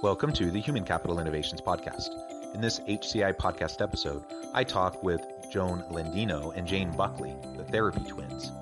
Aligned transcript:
Welcome 0.00 0.32
to 0.34 0.52
the 0.52 0.60
Human 0.60 0.84
Capital 0.84 1.18
Innovations 1.18 1.60
Podcast. 1.60 2.10
In 2.54 2.60
this 2.60 2.78
HCI 2.78 3.34
podcast 3.34 3.82
episode, 3.82 4.22
I 4.54 4.62
talk 4.62 5.02
with 5.02 5.20
Joan 5.50 5.82
Landino 5.90 6.56
and 6.56 6.68
Jane 6.68 6.92
Buckley, 6.92 7.34
the 7.56 7.64
therapy 7.64 8.04
twins, 8.04 8.52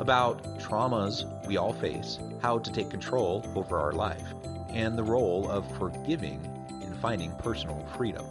about 0.00 0.42
traumas 0.58 1.26
we 1.46 1.58
all 1.58 1.72
face, 1.74 2.18
how 2.42 2.58
to 2.58 2.72
take 2.72 2.90
control 2.90 3.48
over 3.54 3.78
our 3.78 3.92
life, 3.92 4.34
and 4.70 4.98
the 4.98 5.04
role 5.04 5.48
of 5.48 5.64
forgiving 5.78 6.44
in 6.82 6.92
finding 6.94 7.30
personal 7.36 7.78
freedom. 7.96 8.26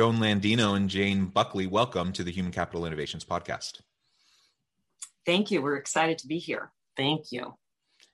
Joan 0.00 0.16
Landino 0.16 0.74
and 0.74 0.88
Jane 0.88 1.26
Buckley, 1.26 1.66
welcome 1.66 2.14
to 2.14 2.24
the 2.24 2.30
Human 2.30 2.52
Capital 2.52 2.86
Innovations 2.86 3.22
Podcast. 3.22 3.82
Thank 5.26 5.50
you. 5.50 5.60
We're 5.60 5.76
excited 5.76 6.16
to 6.20 6.26
be 6.26 6.38
here. 6.38 6.72
Thank 6.96 7.32
you. 7.32 7.54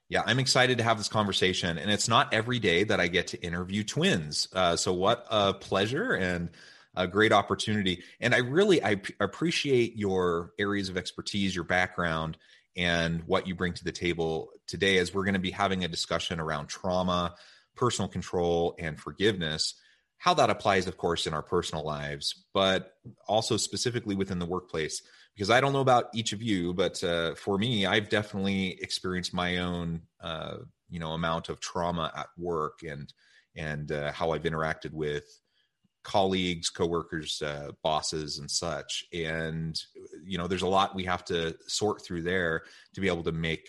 Yeah, 0.09 0.21
I'm 0.25 0.37
excited 0.37 0.79
to 0.79 0.83
have 0.83 0.97
this 0.97 1.07
conversation. 1.07 1.77
And 1.77 1.89
it's 1.89 2.09
not 2.09 2.33
every 2.33 2.59
day 2.59 2.83
that 2.83 2.99
I 2.99 3.07
get 3.07 3.27
to 3.27 3.41
interview 3.41 3.85
twins. 3.85 4.49
Uh, 4.51 4.75
so, 4.75 4.91
what 4.91 5.25
a 5.31 5.53
pleasure 5.53 6.11
and 6.11 6.49
a 6.93 7.07
great 7.07 7.31
opportunity. 7.31 8.03
And 8.19 8.35
I 8.35 8.39
really 8.39 8.83
I 8.83 8.95
p- 8.95 9.13
appreciate 9.21 9.95
your 9.95 10.51
areas 10.59 10.89
of 10.89 10.97
expertise, 10.97 11.55
your 11.55 11.63
background, 11.63 12.37
and 12.75 13.23
what 13.27 13.47
you 13.47 13.55
bring 13.55 13.71
to 13.71 13.85
the 13.85 13.93
table 13.93 14.49
today 14.67 14.97
as 14.97 15.13
we're 15.13 15.23
going 15.23 15.35
to 15.35 15.39
be 15.39 15.51
having 15.51 15.85
a 15.85 15.87
discussion 15.87 16.41
around 16.41 16.67
trauma, 16.67 17.35
personal 17.77 18.09
control, 18.09 18.75
and 18.77 18.99
forgiveness 18.99 19.75
how 20.17 20.33
that 20.33 20.49
applies, 20.49 20.87
of 20.87 20.97
course, 20.97 21.27
in 21.27 21.33
our 21.33 21.43
personal 21.43 21.83
lives, 21.83 22.45
but 22.53 22.93
also 23.27 23.57
specifically 23.57 24.15
within 24.15 24.39
the 24.39 24.45
workplace. 24.45 25.01
Because 25.35 25.51
I 25.51 25.61
don't 25.61 25.73
know 25.73 25.81
about 25.81 26.09
each 26.15 26.33
of 26.33 26.41
you, 26.41 26.73
but 26.73 27.03
uh, 27.03 27.35
for 27.35 27.59
me, 27.59 27.85
I've 27.85 28.09
definitely 28.09 28.77
experienced 28.81 29.33
my 29.33 29.57
own, 29.57 30.01
uh, 30.19 30.57
you 30.89 30.99
know, 30.99 31.11
amount 31.11 31.49
of 31.49 31.59
trauma 31.59 32.11
at 32.15 32.27
work 32.37 32.79
and 32.81 33.13
and 33.55 33.91
uh, 33.91 34.11
how 34.11 34.31
I've 34.31 34.43
interacted 34.43 34.93
with 34.93 35.25
colleagues, 36.03 36.69
coworkers, 36.69 37.41
uh, 37.41 37.71
bosses, 37.83 38.39
and 38.39 38.49
such. 38.49 39.03
And 39.13 39.79
you 40.25 40.37
know, 40.37 40.47
there's 40.47 40.61
a 40.63 40.67
lot 40.67 40.95
we 40.95 41.03
have 41.03 41.23
to 41.25 41.55
sort 41.67 42.03
through 42.03 42.23
there 42.23 42.63
to 42.95 43.01
be 43.01 43.07
able 43.07 43.23
to 43.23 43.31
make 43.31 43.67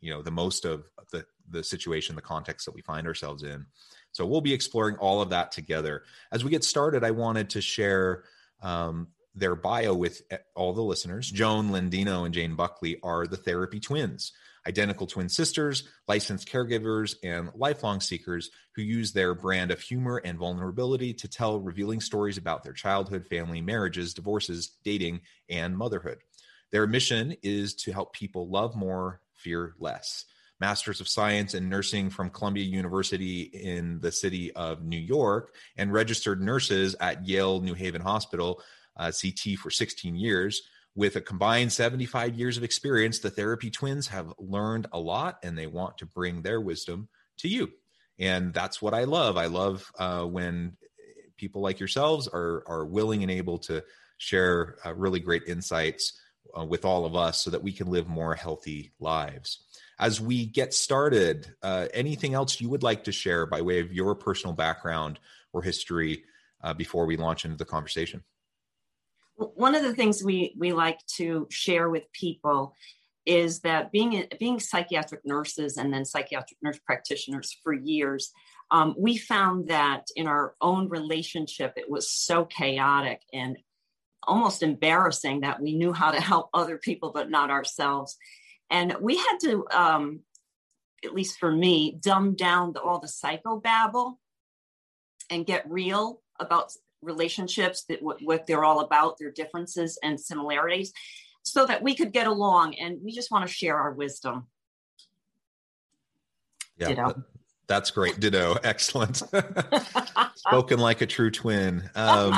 you 0.00 0.12
know 0.12 0.22
the 0.22 0.30
most 0.30 0.64
of 0.64 0.84
the 1.10 1.24
the 1.48 1.64
situation, 1.64 2.14
the 2.14 2.22
context 2.22 2.66
that 2.66 2.74
we 2.74 2.82
find 2.82 3.06
ourselves 3.06 3.42
in. 3.42 3.66
So 4.12 4.26
we'll 4.26 4.40
be 4.40 4.52
exploring 4.52 4.96
all 4.96 5.22
of 5.22 5.30
that 5.30 5.52
together. 5.52 6.02
As 6.32 6.44
we 6.44 6.50
get 6.50 6.64
started, 6.64 7.04
I 7.04 7.12
wanted 7.12 7.50
to 7.50 7.60
share 7.60 8.24
um, 8.62 9.08
their 9.34 9.54
bio 9.54 9.94
with 9.94 10.22
all 10.54 10.72
the 10.72 10.82
listeners. 10.82 11.30
Joan 11.30 11.70
Landino 11.70 12.24
and 12.24 12.34
Jane 12.34 12.56
Buckley 12.56 12.98
are 13.02 13.26
the 13.26 13.36
therapy 13.36 13.78
twins, 13.78 14.32
identical 14.66 15.06
twin 15.06 15.28
sisters, 15.28 15.88
licensed 16.08 16.48
caregivers, 16.48 17.14
and 17.22 17.50
lifelong 17.54 18.00
seekers 18.00 18.50
who 18.74 18.82
use 18.82 19.12
their 19.12 19.34
brand 19.34 19.70
of 19.70 19.80
humor 19.80 20.20
and 20.24 20.38
vulnerability 20.38 21.14
to 21.14 21.28
tell 21.28 21.60
revealing 21.60 22.00
stories 22.00 22.38
about 22.38 22.62
their 22.62 22.72
childhood, 22.72 23.26
family, 23.26 23.60
marriages, 23.60 24.12
divorces, 24.12 24.78
dating, 24.84 25.20
and 25.48 25.76
motherhood. 25.76 26.18
Their 26.72 26.86
mission 26.86 27.34
is 27.42 27.74
to 27.76 27.92
help 27.92 28.12
people 28.12 28.48
love 28.48 28.76
more, 28.76 29.20
fear 29.34 29.74
less. 29.78 30.24
Masters 30.60 31.00
of 31.00 31.08
Science 31.08 31.54
in 31.54 31.68
Nursing 31.68 32.10
from 32.10 32.30
Columbia 32.30 32.64
University 32.64 33.42
in 33.42 33.98
the 34.00 34.12
city 34.12 34.52
of 34.52 34.84
New 34.84 34.98
York, 34.98 35.54
and 35.76 35.92
registered 35.92 36.40
nurses 36.42 36.94
at 37.00 37.26
Yale 37.26 37.60
New 37.60 37.74
Haven 37.74 38.02
Hospital, 38.02 38.62
uh, 38.96 39.10
CT, 39.10 39.58
for 39.58 39.70
16 39.70 40.14
years. 40.14 40.62
With 40.94 41.16
a 41.16 41.20
combined 41.20 41.72
75 41.72 42.34
years 42.34 42.56
of 42.56 42.64
experience, 42.64 43.20
the 43.20 43.30
therapy 43.30 43.70
twins 43.70 44.08
have 44.08 44.34
learned 44.38 44.88
a 44.92 44.98
lot 44.98 45.38
and 45.42 45.56
they 45.56 45.66
want 45.66 45.98
to 45.98 46.06
bring 46.06 46.42
their 46.42 46.60
wisdom 46.60 47.08
to 47.38 47.48
you. 47.48 47.70
And 48.18 48.52
that's 48.52 48.82
what 48.82 48.92
I 48.92 49.04
love. 49.04 49.36
I 49.36 49.46
love 49.46 49.90
uh, 49.98 50.24
when 50.24 50.76
people 51.38 51.62
like 51.62 51.80
yourselves 51.80 52.28
are, 52.28 52.64
are 52.66 52.84
willing 52.84 53.22
and 53.22 53.30
able 53.30 53.58
to 53.58 53.82
share 54.18 54.76
uh, 54.84 54.94
really 54.94 55.20
great 55.20 55.44
insights 55.46 56.20
uh, 56.58 56.64
with 56.64 56.84
all 56.84 57.06
of 57.06 57.16
us 57.16 57.42
so 57.42 57.50
that 57.50 57.62
we 57.62 57.72
can 57.72 57.88
live 57.88 58.08
more 58.08 58.34
healthy 58.34 58.92
lives 59.00 59.64
as 60.00 60.18
we 60.18 60.46
get 60.46 60.72
started, 60.72 61.54
uh, 61.62 61.86
anything 61.92 62.32
else 62.32 62.58
you 62.58 62.70
would 62.70 62.82
like 62.82 63.04
to 63.04 63.12
share 63.12 63.44
by 63.44 63.60
way 63.60 63.80
of 63.80 63.92
your 63.92 64.14
personal 64.14 64.54
background 64.54 65.20
or 65.52 65.62
history 65.62 66.24
uh, 66.64 66.72
before 66.72 67.04
we 67.04 67.18
launch 67.18 67.44
into 67.44 67.58
the 67.58 67.66
conversation? 67.66 68.24
One 69.36 69.74
of 69.74 69.82
the 69.82 69.94
things 69.94 70.24
we, 70.24 70.54
we 70.58 70.72
like 70.72 70.98
to 71.16 71.46
share 71.50 71.90
with 71.90 72.10
people 72.12 72.74
is 73.26 73.60
that 73.60 73.92
being 73.92 74.26
being 74.38 74.58
psychiatric 74.58 75.20
nurses 75.24 75.76
and 75.76 75.92
then 75.92 76.06
psychiatric 76.06 76.56
nurse 76.62 76.78
practitioners 76.78 77.54
for 77.62 77.74
years, 77.74 78.32
um, 78.70 78.94
we 78.98 79.18
found 79.18 79.68
that 79.68 80.06
in 80.16 80.26
our 80.26 80.54
own 80.62 80.88
relationship 80.88 81.74
it 81.76 81.90
was 81.90 82.10
so 82.10 82.46
chaotic 82.46 83.20
and 83.34 83.58
almost 84.22 84.62
embarrassing 84.62 85.40
that 85.40 85.60
we 85.60 85.76
knew 85.76 85.92
how 85.92 86.10
to 86.10 86.20
help 86.20 86.48
other 86.54 86.78
people 86.78 87.12
but 87.12 87.30
not 87.30 87.50
ourselves. 87.50 88.16
And 88.70 88.96
we 89.00 89.16
had 89.16 89.38
to, 89.42 89.66
um, 89.72 90.20
at 91.04 91.14
least 91.14 91.38
for 91.38 91.50
me, 91.50 91.98
dumb 92.00 92.34
down 92.36 92.72
the, 92.72 92.80
all 92.80 93.00
the 93.00 93.08
psychobabble 93.08 94.14
and 95.30 95.44
get 95.44 95.68
real 95.70 96.22
about 96.38 96.72
relationships, 97.02 97.84
that 97.88 98.02
what, 98.02 98.22
what 98.22 98.46
they're 98.46 98.64
all 98.64 98.80
about, 98.80 99.18
their 99.18 99.30
differences 99.30 99.98
and 100.02 100.20
similarities, 100.20 100.92
so 101.42 101.66
that 101.66 101.82
we 101.82 101.94
could 101.94 102.12
get 102.12 102.26
along. 102.26 102.74
And 102.74 102.98
we 103.02 103.12
just 103.12 103.30
want 103.30 103.46
to 103.46 103.52
share 103.52 103.76
our 103.76 103.92
wisdom. 103.92 104.46
Yeah, 106.76 106.88
Ditto. 106.88 107.24
that's 107.66 107.90
great. 107.90 108.20
Ditto. 108.20 108.56
Excellent. 108.64 109.16
Spoken 110.34 110.78
like 110.78 111.00
a 111.00 111.06
true 111.06 111.30
twin. 111.30 111.88
Um, 111.94 112.32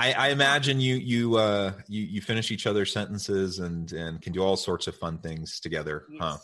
I, 0.00 0.12
I, 0.12 0.28
imagine 0.30 0.80
you 0.80 0.96
you 0.96 1.36
uh 1.36 1.72
you 1.86 2.02
you 2.02 2.20
finish 2.22 2.50
each 2.50 2.66
other's 2.66 2.92
sentences 2.92 3.58
and 3.58 3.92
and 3.92 4.20
can 4.22 4.32
do 4.32 4.42
all 4.42 4.56
sorts 4.56 4.86
of 4.86 4.96
fun 4.96 5.18
things 5.18 5.60
together, 5.60 6.06
yes. 6.10 6.20
huh? 6.22 6.36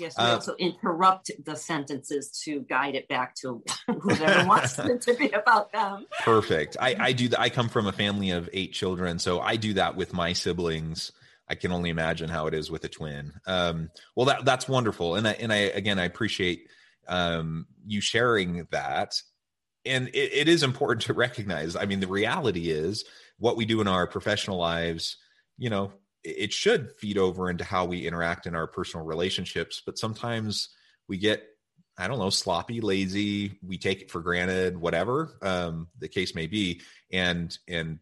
Yes, 0.00 0.18
we 0.18 0.24
uh, 0.24 0.34
also 0.34 0.54
interrupt 0.56 1.30
the 1.44 1.56
sentences 1.56 2.30
to 2.44 2.60
guide 2.60 2.94
it 2.94 3.08
back 3.08 3.34
to 3.36 3.62
whoever 3.86 4.46
wants 4.46 4.78
it 4.78 5.00
to 5.02 5.14
be 5.14 5.30
about 5.30 5.72
them. 5.72 6.06
Perfect. 6.20 6.76
I, 6.80 6.96
I 6.98 7.12
do 7.12 7.28
that. 7.28 7.40
I 7.40 7.50
come 7.50 7.68
from 7.68 7.86
a 7.86 7.92
family 7.92 8.30
of 8.30 8.48
eight 8.52 8.72
children, 8.72 9.18
so 9.18 9.40
I 9.40 9.56
do 9.56 9.74
that 9.74 9.96
with 9.96 10.12
my 10.12 10.32
siblings. 10.32 11.12
I 11.48 11.54
can 11.54 11.72
only 11.72 11.90
imagine 11.90 12.28
how 12.28 12.46
it 12.46 12.54
is 12.54 12.70
with 12.70 12.84
a 12.84 12.88
twin. 12.88 13.32
Um, 13.46 13.90
well, 14.14 14.26
that 14.26 14.44
that's 14.44 14.68
wonderful, 14.68 15.14
and 15.14 15.26
I 15.26 15.32
and 15.32 15.52
I 15.52 15.56
again 15.56 15.98
I 15.98 16.04
appreciate 16.04 16.68
um, 17.06 17.66
you 17.86 18.00
sharing 18.00 18.66
that 18.70 19.20
and 19.88 20.08
it, 20.08 20.32
it 20.32 20.48
is 20.48 20.62
important 20.62 21.02
to 21.02 21.12
recognize 21.12 21.76
i 21.76 21.84
mean 21.84 22.00
the 22.00 22.06
reality 22.06 22.70
is 22.70 23.04
what 23.38 23.56
we 23.56 23.64
do 23.64 23.80
in 23.80 23.88
our 23.88 24.06
professional 24.06 24.58
lives 24.58 25.16
you 25.56 25.70
know 25.70 25.92
it 26.24 26.52
should 26.52 26.92
feed 26.98 27.16
over 27.16 27.48
into 27.48 27.64
how 27.64 27.84
we 27.84 28.06
interact 28.06 28.46
in 28.46 28.54
our 28.54 28.66
personal 28.66 29.04
relationships 29.04 29.82
but 29.84 29.98
sometimes 29.98 30.70
we 31.08 31.16
get 31.16 31.44
i 31.96 32.06
don't 32.06 32.18
know 32.18 32.30
sloppy 32.30 32.80
lazy 32.80 33.58
we 33.66 33.78
take 33.78 34.02
it 34.02 34.10
for 34.10 34.20
granted 34.20 34.76
whatever 34.76 35.38
um, 35.42 35.88
the 35.98 36.08
case 36.08 36.34
may 36.34 36.46
be 36.46 36.80
and 37.12 37.58
and 37.68 38.00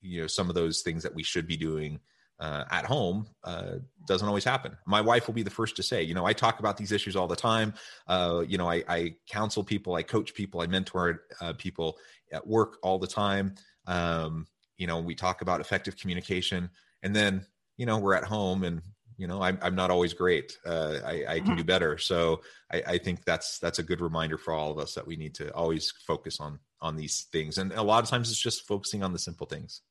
you 0.00 0.20
know 0.20 0.26
some 0.26 0.48
of 0.48 0.54
those 0.54 0.82
things 0.82 1.02
that 1.02 1.14
we 1.14 1.22
should 1.22 1.46
be 1.46 1.56
doing 1.56 1.98
uh, 2.40 2.64
at 2.70 2.84
home 2.84 3.26
uh, 3.44 3.76
doesn't 4.06 4.28
always 4.28 4.44
happen. 4.44 4.76
My 4.86 5.00
wife 5.00 5.26
will 5.26 5.34
be 5.34 5.42
the 5.42 5.50
first 5.50 5.76
to 5.76 5.82
say, 5.82 6.02
you 6.02 6.14
know, 6.14 6.24
I 6.24 6.32
talk 6.32 6.60
about 6.60 6.76
these 6.76 6.92
issues 6.92 7.16
all 7.16 7.26
the 7.26 7.36
time. 7.36 7.74
Uh, 8.06 8.44
you 8.46 8.58
know, 8.58 8.70
I, 8.70 8.84
I, 8.88 9.14
counsel 9.28 9.64
people, 9.64 9.94
I 9.94 10.02
coach 10.02 10.34
people, 10.34 10.60
I 10.60 10.66
mentor 10.66 11.24
uh, 11.40 11.52
people 11.54 11.98
at 12.32 12.46
work 12.46 12.78
all 12.82 12.98
the 12.98 13.06
time. 13.06 13.54
Um, 13.86 14.46
you 14.76 14.86
know, 14.86 15.00
we 15.00 15.14
talk 15.14 15.42
about 15.42 15.60
effective 15.60 15.96
communication, 15.96 16.70
and 17.02 17.14
then 17.14 17.44
you 17.78 17.86
know 17.86 17.98
we're 17.98 18.14
at 18.14 18.24
home 18.24 18.64
and 18.64 18.82
you 19.16 19.26
know 19.26 19.40
i'm, 19.40 19.58
I'm 19.62 19.74
not 19.74 19.90
always 19.90 20.12
great 20.12 20.58
uh, 20.66 20.98
I, 21.04 21.24
I, 21.28 21.40
can 21.40 21.46
do 21.46 21.62
mm-hmm. 21.62 21.66
better 21.66 21.96
so 21.96 22.42
I, 22.70 22.82
I, 22.86 22.98
think 22.98 23.24
that's 23.24 23.58
that's 23.58 23.78
a 23.78 23.82
good 23.82 24.00
reminder 24.00 24.36
for 24.36 24.52
all 24.52 24.70
of 24.70 24.78
us 24.78 24.94
that 24.94 25.06
we 25.06 25.16
need 25.16 25.34
to 25.36 25.52
always 25.54 25.90
focus 26.06 26.40
on 26.40 26.58
on 26.80 26.96
these 26.96 27.26
things 27.32 27.56
and 27.56 27.72
a 27.72 27.82
lot 27.82 28.02
of 28.02 28.10
times 28.10 28.30
it's 28.30 28.40
just 28.40 28.66
focusing 28.66 29.02
on 29.02 29.12
the 29.12 29.18
simple 29.18 29.46
things 29.46 29.82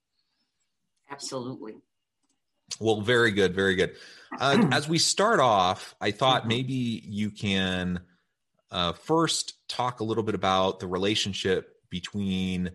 absolutely 1.10 1.74
well 2.80 3.02
very 3.02 3.32
good 3.32 3.54
very 3.54 3.76
good 3.76 3.96
uh, 4.40 4.68
as 4.72 4.88
we 4.88 4.98
start 4.98 5.40
off 5.40 5.96
i 6.02 6.12
thought 6.12 6.42
mm-hmm. 6.42 6.50
maybe 6.50 7.04
you 7.06 7.32
can 7.32 8.00
uh, 8.70 8.92
first 8.92 9.54
talk 9.70 10.02
a 10.02 10.04
little 10.04 10.24
bit 10.24 10.36
about 10.36 10.80
the 10.80 10.88
relationship 10.88 11.76
between 11.90 12.70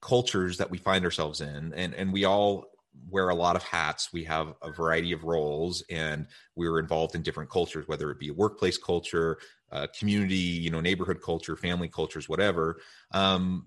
cultures 0.00 0.58
that 0.58 0.70
we 0.70 0.78
find 0.78 1.04
ourselves 1.04 1.40
in 1.40 1.74
and 1.74 1.94
and 1.94 2.12
we 2.12 2.24
all 2.24 2.66
wear 3.08 3.28
a 3.28 3.34
lot 3.34 3.56
of 3.56 3.62
hats. 3.62 4.12
We 4.12 4.24
have 4.24 4.54
a 4.62 4.70
variety 4.70 5.12
of 5.12 5.24
roles, 5.24 5.82
and 5.90 6.26
we're 6.54 6.78
involved 6.78 7.14
in 7.14 7.22
different 7.22 7.50
cultures, 7.50 7.86
whether 7.86 8.10
it 8.10 8.18
be 8.18 8.28
a 8.28 8.34
workplace 8.34 8.78
culture, 8.78 9.38
uh, 9.70 9.86
community, 9.98 10.34
you 10.34 10.70
know, 10.70 10.80
neighborhood 10.80 11.20
culture, 11.22 11.56
family 11.56 11.88
cultures, 11.88 12.28
whatever. 12.28 12.80
Um, 13.12 13.66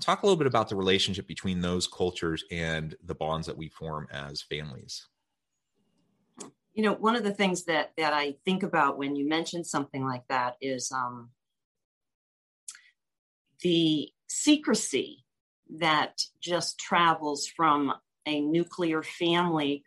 talk 0.00 0.22
a 0.22 0.26
little 0.26 0.38
bit 0.38 0.46
about 0.46 0.68
the 0.68 0.76
relationship 0.76 1.26
between 1.26 1.60
those 1.60 1.86
cultures 1.86 2.44
and 2.50 2.96
the 3.02 3.14
bonds 3.14 3.46
that 3.46 3.56
we 3.56 3.68
form 3.68 4.06
as 4.10 4.42
families. 4.42 5.06
You 6.74 6.84
know, 6.84 6.92
one 6.92 7.16
of 7.16 7.24
the 7.24 7.34
things 7.34 7.64
that 7.64 7.92
that 7.96 8.12
I 8.12 8.36
think 8.44 8.62
about 8.62 8.98
when 8.98 9.16
you 9.16 9.28
mention 9.28 9.64
something 9.64 10.04
like 10.04 10.22
that 10.28 10.56
is 10.60 10.92
um, 10.92 11.30
the 13.62 14.10
secrecy 14.28 15.24
that 15.78 16.22
just 16.40 16.78
travels 16.78 17.46
from 17.46 17.92
a 18.26 18.40
nuclear 18.40 19.02
family 19.02 19.82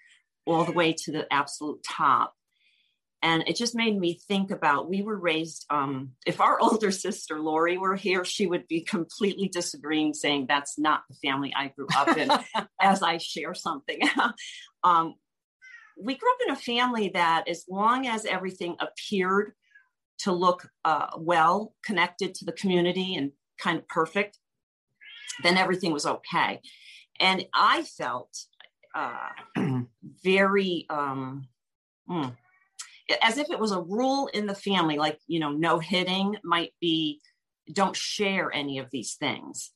all 0.46 0.66
the 0.66 0.72
way 0.72 0.94
to 0.94 1.12
the 1.12 1.32
absolute 1.32 1.84
top. 1.84 2.36
And 3.24 3.44
it 3.48 3.56
just 3.56 3.76
made 3.76 4.00
me 4.00 4.20
think 4.28 4.50
about 4.50 4.90
we 4.90 5.04
were 5.04 5.18
raised, 5.18 5.66
um, 5.70 6.14
if 6.26 6.42
our 6.42 6.60
older 6.62 6.92
sister 6.92 7.40
Lori 7.40 7.78
were 7.78 7.96
here, 7.96 8.26
she 8.26 8.48
would 8.48 8.68
be 8.68 8.82
completely 8.82 9.48
disagreeing, 9.48 10.14
saying 10.14 10.46
that's 10.48 10.80
not 10.80 11.04
the 11.10 11.16
family 11.16 11.54
I 11.56 11.70
grew 11.70 11.88
up 11.96 12.18
in, 12.18 12.32
as 12.82 13.04
I 13.04 13.18
share 13.18 13.54
something. 13.54 14.00
um, 14.84 15.16
we 16.02 16.16
grew 16.16 16.32
up 16.32 16.40
in 16.48 16.54
a 16.54 16.58
family 16.58 17.12
that, 17.14 17.48
as 17.48 17.66
long 17.70 18.08
as 18.08 18.26
everything 18.26 18.76
appeared 18.80 19.54
to 20.20 20.32
look 20.32 20.70
uh, 20.86 21.08
well 21.18 21.74
connected 21.86 22.34
to 22.36 22.46
the 22.46 22.52
community 22.52 23.16
and 23.16 23.32
kind 23.60 23.78
of 23.78 23.88
perfect, 23.88 24.40
then 25.44 25.58
everything 25.58 25.92
was 25.92 26.06
okay 26.06 26.60
and 27.22 27.46
I 27.54 27.84
felt 27.84 28.36
uh, 28.96 29.30
very 30.24 30.88
um, 30.90 31.48
hmm, 32.08 32.30
as 33.22 33.38
if 33.38 33.50
it 33.50 33.60
was 33.60 33.72
a 33.72 33.82
rule 33.82 34.28
in 34.34 34.46
the 34.46 34.56
family, 34.56 34.98
like 34.98 35.20
you 35.28 35.40
know, 35.40 35.52
no 35.52 35.80
hitting 35.80 36.38
might 36.44 36.74
be, 36.80 37.22
don't 37.72 37.96
share 37.96 38.52
any 38.54 38.80
of 38.80 38.90
these 38.92 39.16
things. 39.16 39.72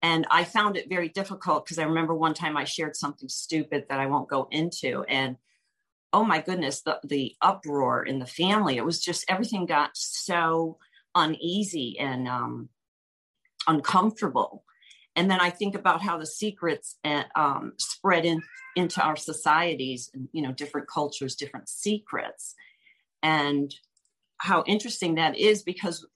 And 0.00 0.26
I 0.30 0.44
found 0.44 0.76
it 0.76 0.88
very 0.88 1.08
difficult 1.08 1.64
because 1.64 1.78
I 1.78 1.84
remember 1.84 2.14
one 2.14 2.34
time 2.34 2.56
I 2.56 2.64
shared 2.64 2.94
something 2.94 3.28
stupid 3.28 3.86
that 3.88 4.00
I 4.00 4.06
won't 4.06 4.28
go 4.28 4.48
into, 4.50 5.02
and 5.04 5.36
oh 6.12 6.24
my 6.24 6.40
goodness, 6.40 6.82
the 6.82 7.00
the 7.04 7.34
uproar 7.40 8.04
in 8.04 8.18
the 8.18 8.26
family. 8.26 8.76
It 8.76 8.84
was 8.84 9.00
just 9.00 9.24
everything 9.28 9.66
got 9.66 9.90
so 9.94 10.78
uneasy 11.14 11.98
and 11.98 12.28
um, 12.28 12.68
uncomfortable 13.66 14.64
and 15.18 15.28
then 15.28 15.40
I 15.40 15.50
think 15.50 15.74
about 15.74 16.00
how 16.00 16.16
the 16.16 16.26
secrets 16.26 16.96
uh, 17.04 17.24
um, 17.34 17.72
spread 17.76 18.24
in 18.24 18.40
into 18.76 19.02
our 19.02 19.16
societies 19.16 20.10
and 20.14 20.28
you 20.32 20.42
know 20.42 20.52
different 20.52 20.86
cultures, 20.86 21.34
different 21.34 21.68
secrets, 21.68 22.54
and 23.20 23.74
how 24.36 24.62
interesting 24.68 25.16
that 25.16 25.36
is 25.36 25.64
because 25.64 26.06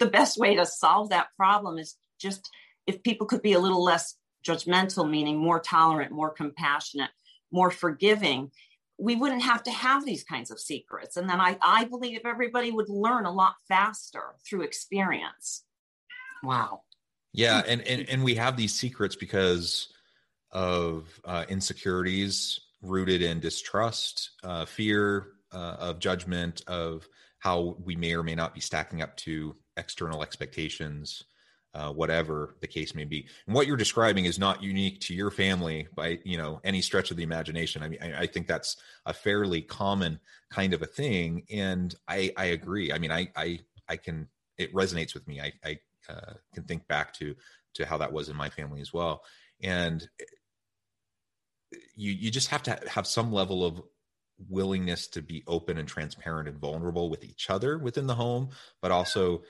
the 0.00 0.06
best 0.06 0.38
way 0.38 0.56
to 0.56 0.66
solve 0.66 1.10
that 1.10 1.28
problem 1.36 1.78
is 1.78 1.94
just 2.18 2.50
if 2.88 3.04
people 3.04 3.28
could 3.28 3.42
be 3.42 3.52
a 3.52 3.60
little 3.60 3.84
less 3.84 4.16
judgmental, 4.44 5.08
meaning 5.08 5.38
more 5.38 5.60
tolerant, 5.60 6.10
more 6.10 6.30
compassionate, 6.30 7.10
more 7.52 7.70
forgiving, 7.70 8.50
we 8.98 9.14
wouldn't 9.14 9.42
have 9.42 9.62
to 9.62 9.70
have 9.70 10.04
these 10.04 10.24
kinds 10.24 10.50
of 10.50 10.58
secrets. 10.58 11.16
And 11.16 11.30
then 11.30 11.40
I, 11.40 11.56
I 11.62 11.84
believe 11.84 12.22
everybody 12.24 12.72
would 12.72 12.88
learn 12.88 13.24
a 13.24 13.30
lot 13.30 13.54
faster 13.68 14.34
through 14.44 14.62
experience. 14.62 15.62
Wow. 16.42 16.82
Yeah, 17.32 17.62
and 17.66 17.82
and 17.82 18.08
and 18.08 18.24
we 18.24 18.34
have 18.36 18.56
these 18.56 18.74
secrets 18.74 19.16
because 19.16 19.88
of 20.50 21.20
uh, 21.24 21.44
insecurities 21.48 22.60
rooted 22.82 23.22
in 23.22 23.40
distrust, 23.40 24.30
uh, 24.44 24.64
fear 24.64 25.28
uh, 25.52 25.76
of 25.78 25.98
judgment, 25.98 26.62
of 26.66 27.06
how 27.40 27.76
we 27.84 27.96
may 27.96 28.14
or 28.14 28.22
may 28.22 28.34
not 28.34 28.54
be 28.54 28.60
stacking 28.60 29.02
up 29.02 29.16
to 29.16 29.54
external 29.76 30.22
expectations, 30.22 31.24
uh, 31.74 31.92
whatever 31.92 32.56
the 32.60 32.66
case 32.66 32.94
may 32.94 33.04
be. 33.04 33.26
And 33.46 33.54
what 33.54 33.66
you're 33.66 33.76
describing 33.76 34.24
is 34.24 34.38
not 34.38 34.62
unique 34.62 35.00
to 35.02 35.14
your 35.14 35.30
family 35.30 35.86
by 35.94 36.18
you 36.24 36.38
know 36.38 36.60
any 36.64 36.80
stretch 36.80 37.10
of 37.10 37.16
the 37.16 37.22
imagination. 37.22 37.82
I 37.82 37.88
mean, 37.88 38.00
I, 38.02 38.22
I 38.22 38.26
think 38.26 38.46
that's 38.46 38.76
a 39.06 39.12
fairly 39.12 39.62
common 39.62 40.18
kind 40.50 40.72
of 40.72 40.82
a 40.82 40.86
thing, 40.86 41.44
and 41.52 41.94
I 42.08 42.32
I 42.36 42.46
agree. 42.46 42.92
I 42.92 42.98
mean, 42.98 43.12
I 43.12 43.28
I 43.36 43.60
I 43.88 43.96
can 43.96 44.28
it 44.56 44.74
resonates 44.74 45.14
with 45.14 45.28
me. 45.28 45.40
I 45.40 45.52
I 45.64 45.78
uh, 46.08 46.34
can 46.54 46.64
think 46.64 46.86
back 46.88 47.12
to 47.14 47.34
to 47.74 47.86
how 47.86 47.98
that 47.98 48.12
was 48.12 48.28
in 48.28 48.36
my 48.36 48.48
family 48.48 48.80
as 48.80 48.92
well. 48.92 49.22
And 49.62 50.06
you 51.96 52.12
you 52.12 52.30
just 52.30 52.48
have 52.48 52.62
to 52.64 52.78
have 52.88 53.06
some 53.06 53.32
level 53.32 53.64
of 53.64 53.82
willingness 54.48 55.08
to 55.08 55.20
be 55.20 55.42
open 55.46 55.78
and 55.78 55.88
transparent 55.88 56.48
and 56.48 56.58
vulnerable 56.58 57.10
with 57.10 57.24
each 57.24 57.50
other 57.50 57.76
within 57.76 58.06
the 58.06 58.14
home 58.14 58.48
but 58.80 58.92
also 58.92 59.42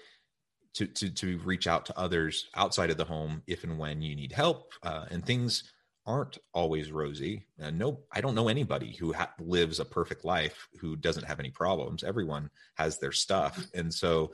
to 0.75 0.87
to 0.87 1.10
to 1.10 1.38
reach 1.38 1.66
out 1.66 1.87
to 1.87 1.99
others 1.99 2.49
outside 2.55 2.90
of 2.90 2.96
the 2.96 3.04
home 3.04 3.43
if 3.46 3.64
and 3.64 3.78
when 3.78 4.00
you 4.02 4.14
need 4.14 4.32
help. 4.32 4.72
Uh, 4.82 5.06
and 5.11 5.25
things 5.25 5.72
aren't 6.06 6.38
always 6.54 6.90
rosy. 6.90 7.44
Uh, 7.62 7.70
no 7.70 8.00
i 8.12 8.20
don't 8.20 8.34
know 8.34 8.49
anybody 8.49 8.94
who 8.94 9.12
ha- 9.12 9.32
lives 9.38 9.81
a 9.81 9.84
perfect 9.84 10.25
life 10.25 10.69
who 10.81 10.96
doesn't 10.96 11.26
have 11.26 11.40
any 11.40 11.50
problems. 11.50 12.04
Everyone 12.04 12.50
has 12.75 12.99
their 12.99 13.12
stuff. 13.12 13.66
And 13.75 13.93
so 13.93 14.32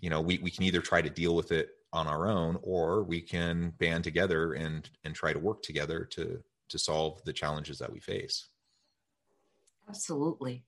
you 0.00 0.10
know 0.10 0.20
we, 0.20 0.38
we 0.38 0.50
can 0.50 0.64
either 0.64 0.80
try 0.80 1.00
to 1.00 1.10
deal 1.10 1.34
with 1.34 1.52
it 1.52 1.70
on 1.92 2.06
our 2.06 2.28
own 2.28 2.58
or 2.62 3.02
we 3.02 3.20
can 3.20 3.70
band 3.78 4.04
together 4.04 4.52
and 4.52 4.88
and 5.04 5.14
try 5.14 5.32
to 5.32 5.38
work 5.38 5.62
together 5.62 6.04
to 6.04 6.42
to 6.68 6.78
solve 6.78 7.22
the 7.24 7.32
challenges 7.32 7.78
that 7.78 7.92
we 7.92 8.00
face. 8.00 8.48
Absolutely. 9.88 10.64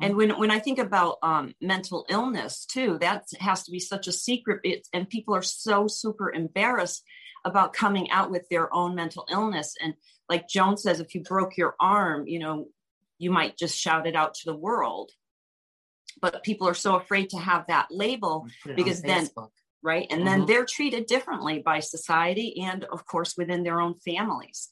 And 0.00 0.16
when 0.16 0.38
when 0.38 0.50
i 0.50 0.58
think 0.58 0.78
about 0.78 1.18
um, 1.22 1.54
mental 1.60 2.06
illness 2.08 2.64
too 2.64 2.98
that 3.00 3.24
has 3.40 3.64
to 3.64 3.70
be 3.72 3.80
such 3.80 4.06
a 4.06 4.12
secret. 4.12 4.60
It's, 4.62 4.88
and 4.92 5.08
people 5.08 5.34
are 5.34 5.42
so 5.42 5.88
super 5.88 6.32
embarrassed 6.32 7.02
about 7.44 7.72
coming 7.72 8.10
out 8.10 8.30
with 8.30 8.48
their 8.48 8.72
own 8.74 8.94
mental 8.94 9.26
illness. 9.30 9.74
And 9.82 9.94
like 10.28 10.48
joan 10.48 10.76
says 10.76 11.00
if 11.00 11.14
you 11.14 11.22
broke 11.22 11.56
your 11.56 11.74
arm 11.80 12.28
you 12.28 12.38
know 12.38 12.68
you 13.18 13.30
might 13.32 13.58
just 13.58 13.76
shout 13.76 14.06
it 14.06 14.14
out 14.14 14.34
to 14.34 14.42
the 14.44 14.56
world 14.56 15.10
but 16.20 16.42
people 16.42 16.68
are 16.68 16.74
so 16.74 16.96
afraid 16.96 17.30
to 17.30 17.38
have 17.38 17.66
that 17.68 17.86
label 17.90 18.46
because 18.76 19.02
then 19.02 19.28
right 19.82 20.06
and 20.10 20.20
mm-hmm. 20.20 20.28
then 20.28 20.46
they're 20.46 20.66
treated 20.66 21.06
differently 21.06 21.58
by 21.58 21.80
society 21.80 22.60
and 22.62 22.84
of 22.84 23.06
course 23.06 23.34
within 23.36 23.62
their 23.62 23.80
own 23.80 23.94
families 23.94 24.70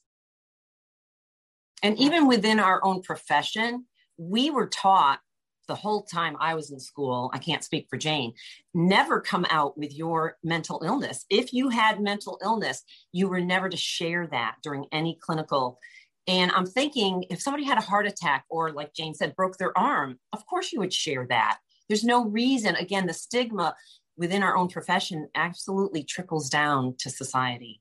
and 1.82 1.98
even 1.98 2.26
within 2.26 2.58
our 2.58 2.84
own 2.84 3.02
profession 3.02 3.86
we 4.18 4.50
were 4.50 4.66
taught 4.66 5.20
the 5.66 5.74
whole 5.74 6.02
time 6.02 6.36
I 6.40 6.54
was 6.54 6.70
in 6.70 6.78
school, 6.78 7.30
I 7.34 7.38
can't 7.38 7.64
speak 7.64 7.86
for 7.90 7.96
Jane, 7.96 8.34
never 8.74 9.20
come 9.20 9.46
out 9.50 9.76
with 9.76 9.94
your 9.94 10.36
mental 10.42 10.82
illness. 10.84 11.24
If 11.28 11.52
you 11.52 11.70
had 11.70 12.00
mental 12.00 12.38
illness, 12.42 12.82
you 13.12 13.28
were 13.28 13.40
never 13.40 13.68
to 13.68 13.76
share 13.76 14.26
that 14.28 14.56
during 14.62 14.86
any 14.92 15.18
clinical 15.20 15.78
and 16.26 16.50
I'm 16.52 16.66
thinking 16.66 17.24
if 17.30 17.40
somebody 17.40 17.64
had 17.64 17.78
a 17.78 17.82
heart 17.82 18.06
attack 18.06 18.44
or, 18.48 18.72
like 18.72 18.92
Jane 18.94 19.14
said, 19.14 19.36
broke 19.36 19.58
their 19.58 19.76
arm, 19.78 20.18
of 20.32 20.44
course 20.46 20.72
you 20.72 20.80
would 20.80 20.92
share 20.92 21.26
that. 21.28 21.58
There's 21.88 22.04
no 22.04 22.24
reason, 22.24 22.74
again, 22.76 23.06
the 23.06 23.14
stigma 23.14 23.74
within 24.16 24.42
our 24.42 24.56
own 24.56 24.68
profession 24.68 25.28
absolutely 25.34 26.02
trickles 26.02 26.48
down 26.48 26.94
to 26.98 27.10
society. 27.10 27.80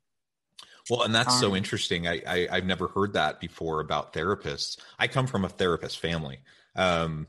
Well, 0.90 1.04
and 1.04 1.16
that's 1.16 1.34
um, 1.34 1.40
so 1.40 1.56
interesting. 1.56 2.08
I, 2.08 2.22
I 2.28 2.56
have 2.56 2.66
never 2.66 2.88
heard 2.88 3.14
that 3.14 3.40
before 3.40 3.80
about 3.80 4.14
therapists. 4.14 4.78
I 5.00 5.08
come 5.08 5.26
from 5.26 5.46
a 5.46 5.50
therapist 5.50 6.00
family. 6.00 6.40
Um, 6.76 7.26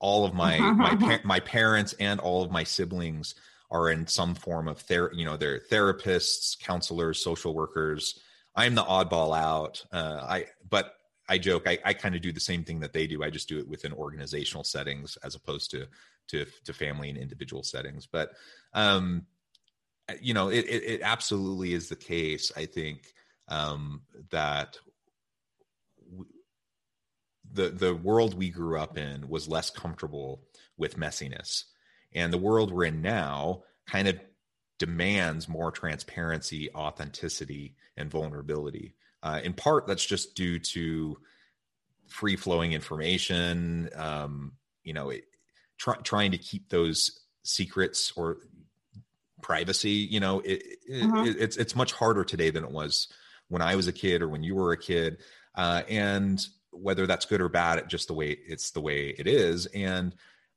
all 0.00 0.26
of 0.26 0.34
my 0.34 0.58
my 0.72 0.94
pa- 0.96 1.20
my 1.24 1.40
parents 1.40 1.94
and 1.98 2.20
all 2.20 2.42
of 2.42 2.50
my 2.50 2.64
siblings 2.64 3.34
are 3.70 3.90
in 3.90 4.06
some 4.06 4.34
form 4.34 4.68
of 4.68 4.78
therapy. 4.80 5.16
You 5.16 5.24
know, 5.24 5.36
they're 5.38 5.60
therapists, 5.60 6.58
counselors, 6.60 7.22
social 7.22 7.54
workers. 7.54 8.20
I'm 8.54 8.74
the 8.74 8.82
oddball 8.82 9.36
out. 9.36 9.84
Uh, 9.92 10.20
I 10.22 10.46
but 10.68 10.94
I 11.28 11.38
joke. 11.38 11.64
I, 11.66 11.78
I 11.84 11.94
kind 11.94 12.14
of 12.14 12.22
do 12.22 12.32
the 12.32 12.40
same 12.40 12.64
thing 12.64 12.80
that 12.80 12.92
they 12.92 13.06
do. 13.06 13.22
I 13.22 13.30
just 13.30 13.48
do 13.48 13.58
it 13.58 13.68
within 13.68 13.92
organizational 13.92 14.64
settings 14.64 15.16
as 15.22 15.34
opposed 15.34 15.70
to 15.72 15.86
to 16.28 16.46
to 16.64 16.72
family 16.72 17.08
and 17.08 17.18
individual 17.18 17.62
settings. 17.62 18.06
But 18.06 18.32
um, 18.74 19.26
you 20.20 20.34
know, 20.34 20.48
it, 20.48 20.64
it, 20.66 20.82
it 20.84 21.00
absolutely 21.02 21.74
is 21.74 21.88
the 21.88 21.96
case. 21.96 22.50
I 22.56 22.66
think 22.66 23.12
um, 23.48 24.02
that 24.30 24.78
the 27.52 27.68
the 27.68 27.94
world 27.94 28.34
we 28.34 28.50
grew 28.50 28.78
up 28.78 28.98
in 28.98 29.28
was 29.28 29.48
less 29.48 29.70
comfortable 29.70 30.42
with 30.76 30.98
messiness, 30.98 31.64
and 32.12 32.32
the 32.32 32.38
world 32.38 32.72
we're 32.72 32.84
in 32.84 33.02
now 33.02 33.62
kind 33.86 34.08
of 34.08 34.18
demands 34.80 35.48
more 35.48 35.70
transparency, 35.70 36.72
authenticity, 36.74 37.76
and 37.96 38.10
vulnerability. 38.10 38.96
Uh, 39.22 39.40
in 39.44 39.52
part, 39.52 39.86
that's 39.86 40.04
just 40.04 40.34
due 40.34 40.58
to 40.58 41.18
free 42.08 42.34
flowing 42.34 42.72
information. 42.72 43.90
Um, 43.94 44.52
you 44.82 44.94
know, 44.94 45.10
it, 45.10 45.24
try, 45.78 45.96
trying 45.96 46.32
to 46.32 46.38
keep 46.38 46.70
those 46.70 47.20
secrets 47.44 48.12
or 48.16 48.38
privacy. 49.42 50.08
You 50.10 50.18
know, 50.18 50.40
it, 50.40 50.62
mm-hmm. 50.90 51.26
it, 51.26 51.36
it's 51.38 51.56
it's 51.58 51.76
much 51.76 51.92
harder 51.92 52.24
today 52.24 52.50
than 52.50 52.64
it 52.64 52.70
was 52.70 53.06
when 53.48 53.62
I 53.62 53.76
was 53.76 53.86
a 53.86 53.92
kid 53.92 54.22
or 54.22 54.28
when 54.28 54.42
you 54.42 54.54
were 54.54 54.72
a 54.72 54.78
kid. 54.78 55.18
Uh, 55.54 55.82
and 55.88 56.44
whether 56.70 57.06
that's 57.06 57.26
good 57.26 57.42
or 57.42 57.50
bad, 57.50 57.86
just 57.88 58.08
the 58.08 58.14
way 58.14 58.30
it's 58.30 58.70
the 58.70 58.80
way 58.80 59.08
it 59.08 59.26
is. 59.26 59.66
And 59.66 60.14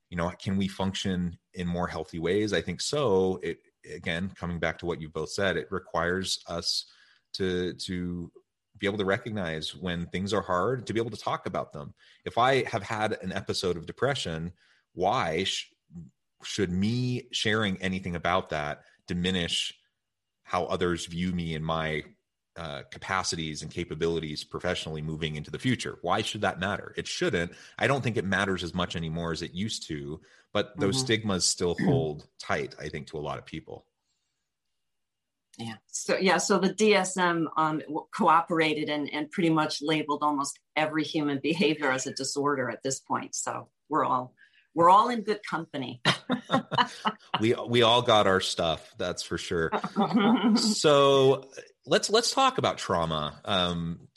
you 0.10 0.16
know, 0.16 0.32
can 0.42 0.56
we 0.56 0.70
function 0.70 1.38
in 1.54 1.68
more 1.68 1.88
healthy 1.88 2.20
ways? 2.20 2.54
I 2.54 2.62
think 2.62 2.80
so. 2.80 3.42
It 3.44 3.58
again, 3.92 4.32
coming 4.36 4.60
back 4.60 4.78
to 4.80 4.86
what 4.86 5.02
you 5.02 5.10
both 5.10 5.32
said, 5.32 5.58
it 5.58 5.68
requires 5.72 6.40
us 6.48 6.86
to 7.34 7.74
to 7.74 8.32
be 8.80 8.88
able 8.88 8.98
to 8.98 9.06
recognize 9.06 9.76
when 9.76 10.08
things 10.08 10.34
are 10.34 10.42
hard, 10.42 10.88
to 10.88 10.94
be 10.94 11.00
able 11.00 11.12
to 11.12 11.18
talk 11.18 11.46
about 11.46 11.72
them. 11.72 11.94
If 12.26 12.38
I 12.38 12.64
have 12.70 12.84
had 12.84 13.18
an 13.22 13.32
episode 13.32 13.78
of 13.78 13.86
depression, 13.86 14.52
why 14.94 15.44
sh- 15.44 15.72
should 16.44 16.72
me 16.72 17.28
sharing 17.32 17.82
anything 17.82 18.16
about 18.16 18.50
that 18.50 18.82
diminish 19.08 19.74
how 20.44 20.66
others 20.66 21.06
view 21.06 21.32
me 21.32 21.56
in 21.56 21.64
my 21.64 22.04
uh, 22.56 22.84
capacities 22.92 23.62
and 23.62 23.72
capabilities 23.72 24.44
professionally 24.44 25.02
moving 25.02 25.36
into 25.36 25.50
the 25.50 25.60
future. 25.60 25.98
Why 26.02 26.22
should 26.22 26.42
that 26.42 26.60
matter? 26.60 26.94
It 26.98 27.08
shouldn't. 27.08 27.52
I 27.80 27.88
don't 27.88 28.04
think 28.04 28.18
it 28.18 28.26
matters 28.26 28.64
as 28.64 28.74
much 28.74 28.96
anymore 28.96 29.32
as 29.32 29.42
it 29.42 29.54
used 29.54 29.88
to, 29.88 30.22
but 30.52 30.78
those 30.80 30.98
mm-hmm. 30.98 31.06
stigmas 31.06 31.46
still 31.48 31.76
hold 31.84 32.28
tight, 32.40 32.76
I 32.80 32.90
think, 32.90 33.08
to 33.08 33.18
a 33.18 33.20
lot 33.20 33.40
of 33.40 33.46
people. 33.46 33.86
Yeah. 35.58 35.76
So 35.88 36.18
yeah. 36.18 36.38
So 36.38 36.58
the 36.58 36.74
DSM 36.74 37.46
um, 37.58 37.82
cooperated 38.16 38.90
and 38.90 39.10
and 39.14 39.30
pretty 39.30 39.52
much 39.52 39.82
labeled 39.82 40.24
almost 40.24 40.60
every 40.76 41.04
human 41.04 41.40
behavior 41.44 41.92
as 41.92 42.08
a 42.08 42.14
disorder 42.14 42.70
at 42.70 42.84
this 42.84 43.00
point. 43.00 43.36
So 43.36 43.70
we're 43.90 44.06
all 44.06 44.34
we're 44.76 44.90
all 44.90 45.10
in 45.10 45.22
good 45.22 45.42
company. 45.48 46.02
we 47.40 47.56
we 47.68 47.84
all 47.84 48.02
got 48.02 48.26
our 48.26 48.42
stuff. 48.42 48.94
That's 48.98 49.22
for 49.22 49.38
sure. 49.38 49.72
so 50.56 51.48
let's 51.86 52.10
let's 52.10 52.32
talk 52.32 52.58
about 52.58 52.78
trauma. 52.78 53.40
Um, 53.46 54.08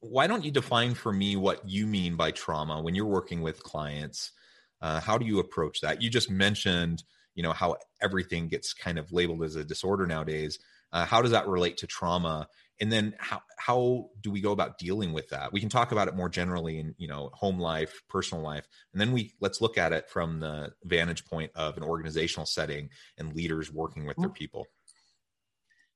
why 0.00 0.26
don't 0.26 0.44
you 0.44 0.50
define 0.50 0.94
for 0.94 1.12
me 1.12 1.36
what 1.36 1.68
you 1.68 1.86
mean 1.86 2.16
by 2.16 2.32
trauma 2.32 2.80
when 2.80 2.94
you're 2.94 3.06
working 3.06 3.40
with 3.40 3.62
clients? 3.62 4.32
Uh, 4.80 5.00
how 5.00 5.16
do 5.16 5.24
you 5.24 5.38
approach 5.38 5.80
that? 5.80 6.02
You 6.02 6.10
just 6.10 6.28
mentioned, 6.28 7.04
you 7.34 7.42
know, 7.42 7.52
how 7.52 7.76
everything 8.00 8.48
gets 8.48 8.74
kind 8.74 8.98
of 8.98 9.12
labeled 9.12 9.44
as 9.44 9.54
a 9.54 9.64
disorder 9.64 10.06
nowadays. 10.06 10.58
Uh, 10.92 11.06
how 11.06 11.22
does 11.22 11.30
that 11.30 11.46
relate 11.46 11.76
to 11.78 11.86
trauma? 11.86 12.48
And 12.80 12.90
then 12.90 13.14
how 13.18 13.42
how 13.56 14.10
do 14.20 14.32
we 14.32 14.40
go 14.40 14.50
about 14.50 14.78
dealing 14.78 15.12
with 15.12 15.28
that? 15.28 15.52
We 15.52 15.60
can 15.60 15.68
talk 15.68 15.92
about 15.92 16.08
it 16.08 16.16
more 16.16 16.28
generally 16.28 16.80
in 16.80 16.96
you 16.98 17.06
know 17.06 17.30
home 17.32 17.60
life, 17.60 18.02
personal 18.08 18.42
life, 18.42 18.66
and 18.92 19.00
then 19.00 19.12
we 19.12 19.34
let's 19.40 19.60
look 19.60 19.78
at 19.78 19.92
it 19.92 20.10
from 20.10 20.40
the 20.40 20.72
vantage 20.82 21.24
point 21.24 21.52
of 21.54 21.76
an 21.76 21.84
organizational 21.84 22.44
setting 22.44 22.90
and 23.18 23.34
leaders 23.34 23.72
working 23.72 24.04
with 24.04 24.16
their 24.16 24.26
mm-hmm. 24.26 24.34
people. 24.34 24.66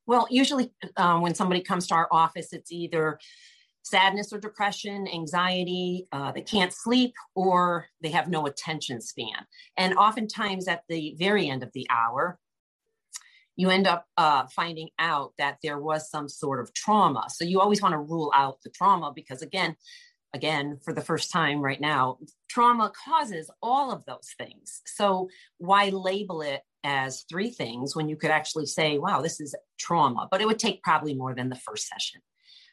Well, 0.06 0.26
usually 0.30 0.72
um, 0.96 1.20
when 1.20 1.34
somebody 1.34 1.60
comes 1.60 1.86
to 1.88 1.94
our 1.94 2.08
office, 2.10 2.52
it's 2.52 2.70
either 2.70 3.18
sadness 3.82 4.32
or 4.32 4.38
depression, 4.38 5.06
anxiety, 5.12 6.08
uh, 6.10 6.32
they 6.32 6.42
can't 6.42 6.72
sleep, 6.72 7.14
or 7.34 7.86
they 8.00 8.10
have 8.10 8.28
no 8.28 8.46
attention 8.46 9.00
span. 9.00 9.46
And 9.76 9.94
oftentimes 9.94 10.66
at 10.66 10.82
the 10.88 11.14
very 11.18 11.48
end 11.48 11.62
of 11.62 11.72
the 11.72 11.86
hour, 11.88 12.38
you 13.54 13.70
end 13.70 13.86
up 13.86 14.06
uh, 14.16 14.46
finding 14.54 14.90
out 14.98 15.32
that 15.38 15.58
there 15.62 15.78
was 15.78 16.10
some 16.10 16.28
sort 16.28 16.60
of 16.60 16.74
trauma. 16.74 17.26
So 17.30 17.44
you 17.44 17.60
always 17.60 17.80
want 17.80 17.92
to 17.92 17.98
rule 17.98 18.32
out 18.34 18.58
the 18.62 18.70
trauma 18.70 19.12
because, 19.14 19.40
again, 19.40 19.76
again, 20.34 20.78
for 20.84 20.92
the 20.92 21.00
first 21.00 21.30
time 21.30 21.60
right 21.60 21.80
now, 21.80 22.18
trauma 22.48 22.92
causes 23.04 23.50
all 23.62 23.92
of 23.92 24.04
those 24.04 24.34
things. 24.36 24.82
So 24.84 25.28
why 25.58 25.88
label 25.88 26.42
it 26.42 26.62
as 26.86 27.24
three 27.28 27.50
things 27.50 27.96
when 27.96 28.08
you 28.08 28.16
could 28.16 28.30
actually 28.30 28.66
say, 28.66 28.96
wow, 28.96 29.20
this 29.20 29.40
is 29.40 29.54
trauma? 29.76 30.28
But 30.30 30.40
it 30.40 30.46
would 30.46 30.60
take 30.60 30.84
probably 30.84 31.14
more 31.14 31.34
than 31.34 31.48
the 31.48 31.56
first 31.56 31.88
session. 31.88 32.22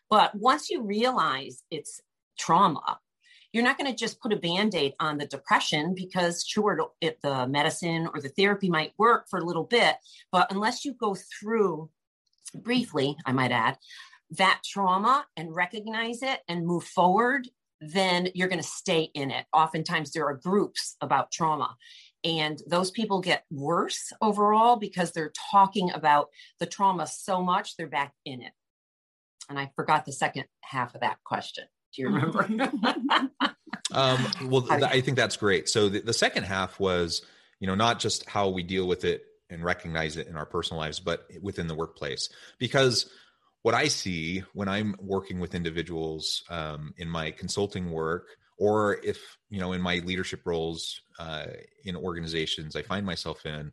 But 0.09 0.35
once 0.35 0.69
you 0.69 0.83
realize 0.83 1.63
it's 1.71 1.99
trauma, 2.37 2.99
you're 3.51 3.63
not 3.63 3.77
going 3.77 3.89
to 3.89 3.97
just 3.97 4.19
put 4.19 4.33
a 4.33 4.37
band-aid 4.37 4.93
on 4.99 5.17
the 5.17 5.27
depression 5.27 5.93
because 5.95 6.43
sure 6.45 6.89
it, 7.01 7.19
the 7.21 7.47
medicine 7.47 8.09
or 8.13 8.21
the 8.21 8.29
therapy 8.29 8.69
might 8.69 8.93
work 8.97 9.27
for 9.29 9.39
a 9.39 9.45
little 9.45 9.63
bit 9.63 9.95
but 10.31 10.51
unless 10.51 10.83
you 10.83 10.93
go 10.93 11.15
through 11.39 11.89
briefly 12.55 13.15
i 13.25 13.31
might 13.31 13.51
add 13.51 13.77
that 14.31 14.61
trauma 14.65 15.25
and 15.37 15.55
recognize 15.55 16.23
it 16.23 16.39
and 16.47 16.65
move 16.65 16.83
forward 16.83 17.47
then 17.79 18.29
you're 18.33 18.47
going 18.47 18.61
to 18.61 18.67
stay 18.67 19.09
in 19.13 19.29
it 19.29 19.45
oftentimes 19.53 20.11
there 20.11 20.25
are 20.25 20.35
groups 20.35 20.95
about 21.01 21.31
trauma 21.31 21.75
and 22.23 22.61
those 22.67 22.91
people 22.91 23.19
get 23.19 23.45
worse 23.51 24.13
overall 24.21 24.75
because 24.75 25.11
they're 25.11 25.33
talking 25.51 25.91
about 25.91 26.29
the 26.59 26.65
trauma 26.65 27.07
so 27.07 27.41
much 27.41 27.75
they're 27.75 27.87
back 27.87 28.13
in 28.25 28.41
it 28.41 28.53
and 29.49 29.59
i 29.59 29.71
forgot 29.75 30.05
the 30.05 30.11
second 30.11 30.45
half 30.61 30.95
of 30.95 31.01
that 31.01 31.17
question 31.23 31.65
do 31.93 32.01
you 32.01 32.09
remember? 32.09 32.43
um, 33.91 34.27
well, 34.45 34.61
th- 34.63 34.83
I 34.83 35.01
think 35.01 35.15
that's 35.15 35.37
great. 35.37 35.69
So 35.69 35.89
the, 35.89 35.99
the 35.99 36.13
second 36.13 36.43
half 36.43 36.79
was, 36.79 37.21
you 37.59 37.67
know, 37.67 37.75
not 37.75 37.99
just 37.99 38.27
how 38.27 38.49
we 38.49 38.63
deal 38.63 38.87
with 38.87 39.05
it 39.05 39.23
and 39.49 39.63
recognize 39.63 40.17
it 40.17 40.27
in 40.27 40.35
our 40.35 40.45
personal 40.45 40.79
lives, 40.79 40.99
but 40.99 41.27
within 41.41 41.67
the 41.67 41.75
workplace. 41.75 42.29
Because 42.57 43.09
what 43.61 43.75
I 43.75 43.87
see 43.87 44.43
when 44.53 44.67
I'm 44.67 44.95
working 44.99 45.39
with 45.39 45.53
individuals 45.53 46.43
um, 46.49 46.93
in 46.97 47.07
my 47.07 47.31
consulting 47.31 47.91
work, 47.91 48.27
or 48.57 48.99
if 49.03 49.19
you 49.49 49.59
know 49.59 49.73
in 49.73 49.81
my 49.81 49.97
leadership 49.99 50.41
roles 50.45 51.01
uh, 51.19 51.45
in 51.85 51.95
organizations 51.95 52.75
I 52.75 52.81
find 52.81 53.05
myself 53.05 53.45
in, 53.45 53.71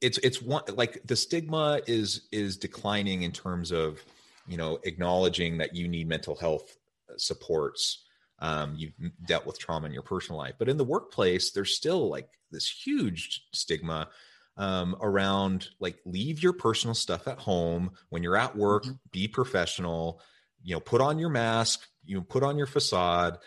it's 0.00 0.18
it's 0.18 0.42
one 0.42 0.64
like 0.74 1.00
the 1.06 1.16
stigma 1.16 1.80
is 1.86 2.28
is 2.32 2.56
declining 2.56 3.22
in 3.22 3.32
terms 3.32 3.70
of 3.70 4.04
you 4.46 4.56
know 4.56 4.78
acknowledging 4.84 5.58
that 5.58 5.74
you 5.74 5.88
need 5.88 6.08
mental 6.08 6.34
health 6.36 6.76
supports. 7.16 8.04
Um, 8.38 8.74
you've 8.76 8.94
dealt 9.24 9.46
with 9.46 9.60
trauma 9.60 9.86
in 9.86 9.92
your 9.92 10.02
personal 10.02 10.36
life 10.36 10.54
but 10.58 10.68
in 10.68 10.76
the 10.76 10.82
workplace 10.82 11.52
there's 11.52 11.76
still 11.76 12.08
like 12.08 12.28
this 12.50 12.68
huge 12.68 13.46
stigma 13.52 14.08
um, 14.56 14.96
around 15.00 15.68
like 15.78 16.00
leave 16.04 16.42
your 16.42 16.52
personal 16.52 16.94
stuff 16.94 17.28
at 17.28 17.38
home. 17.38 17.92
When 18.08 18.24
you're 18.24 18.36
at 18.36 18.56
work 18.56 18.84
mm-hmm. 18.84 18.96
be 19.12 19.28
professional. 19.28 20.20
You 20.64 20.74
know 20.74 20.80
put 20.80 21.00
on 21.00 21.18
your 21.18 21.28
mask 21.28 21.86
you 22.04 22.16
know, 22.16 22.22
put 22.22 22.42
on 22.42 22.58
your 22.58 22.66
facade 22.66 23.38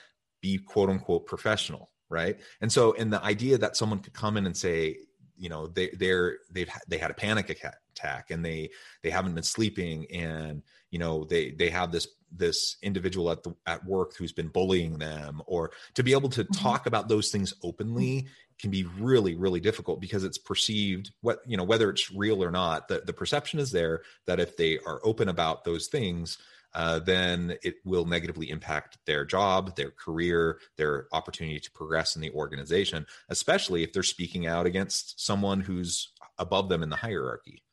be 0.42 0.58
quote 0.58 0.90
unquote 0.90 1.26
professional 1.26 1.90
right 2.10 2.40
and 2.62 2.72
so 2.72 2.92
in 2.94 3.10
the 3.10 3.24
idea 3.24 3.58
that 3.58 3.76
someone 3.76 4.00
could 4.00 4.14
come 4.14 4.38
in 4.38 4.46
and 4.46 4.56
say 4.56 4.98
you 5.38 5.50
know 5.50 5.68
they 5.68 5.90
they're 5.90 6.38
they've 6.52 6.70
they 6.88 6.98
had 6.98 7.12
a 7.12 7.16
panic 7.16 7.50
attack 7.50 8.32
and 8.32 8.46
they 8.46 8.70
they 9.04 9.10
haven't 9.10 9.34
been 9.34 9.44
sleeping 9.44 10.06
and 10.12 10.62
you 10.92 11.00
know 11.00 11.24
they 11.26 11.52
they 11.52 11.70
have 11.70 11.92
this 11.92 12.08
this 12.32 12.78
individual 12.82 13.32
at 13.32 13.44
the 13.44 13.56
at 13.66 13.86
work 13.86 14.16
who's 14.18 14.32
been 14.32 14.48
bullying 14.48 14.98
them 14.98 15.42
or 15.46 15.72
to 15.94 16.04
be 16.04 16.12
able 16.12 16.30
to 16.30 16.44
mm-hmm. 16.44 16.64
talk 16.64 16.86
about 16.86 17.08
those 17.08 17.32
things 17.32 17.54
openly 17.64 18.28
can 18.60 18.72
be 18.72 18.86
really 19.00 19.36
really 19.36 19.60
difficult 19.60 20.00
because 20.00 20.24
it's 20.24 20.38
perceived 20.38 21.12
what 21.22 21.40
you 21.46 21.58
know 21.58 21.64
whether 21.64 21.90
it's 21.90 22.12
real 22.12 22.44
or 22.44 22.52
not 22.52 22.88
the, 22.88 23.02
the 23.06 23.14
perception 23.14 23.60
is 23.60 23.72
there 23.72 24.02
that 24.26 24.40
if 24.40 24.58
they 24.58 24.80
are 24.86 25.02
open 25.04 25.30
about 25.30 25.64
those 25.64 25.88
things 25.88 26.38
uh, 26.76 27.00
then 27.00 27.56
it 27.64 27.76
will 27.86 28.06
negatively 28.06 28.50
impact 28.50 28.98
their 29.06 29.24
job, 29.24 29.78
their 29.78 29.92
career, 29.92 30.60
their 30.76 31.08
opportunity 31.14 31.58
to 31.58 31.72
progress 31.72 32.18
in 32.18 32.22
the 32.22 32.32
organization, 32.32 33.08
especially 33.30 33.82
if 33.82 33.94
they're 33.94 34.04
speaking 34.04 34.46
out 34.46 34.66
against 34.66 35.24
someone 35.26 35.62
who's 35.62 36.10
above 36.38 36.68
them 36.68 36.84
in 36.84 36.90
the 36.90 36.98
hierarchy. 36.98 37.64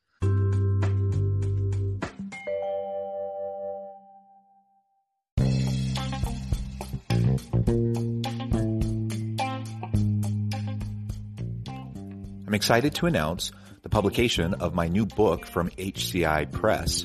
I'm 12.47 12.55
excited 12.55 12.95
to 12.97 13.07
announce 13.07 13.51
the 13.83 13.89
publication 13.89 14.55
of 14.55 14.75
my 14.75 14.87
new 14.87 15.07
book 15.07 15.47
from 15.47 15.71
HCI 15.71 16.53
Press 16.53 17.05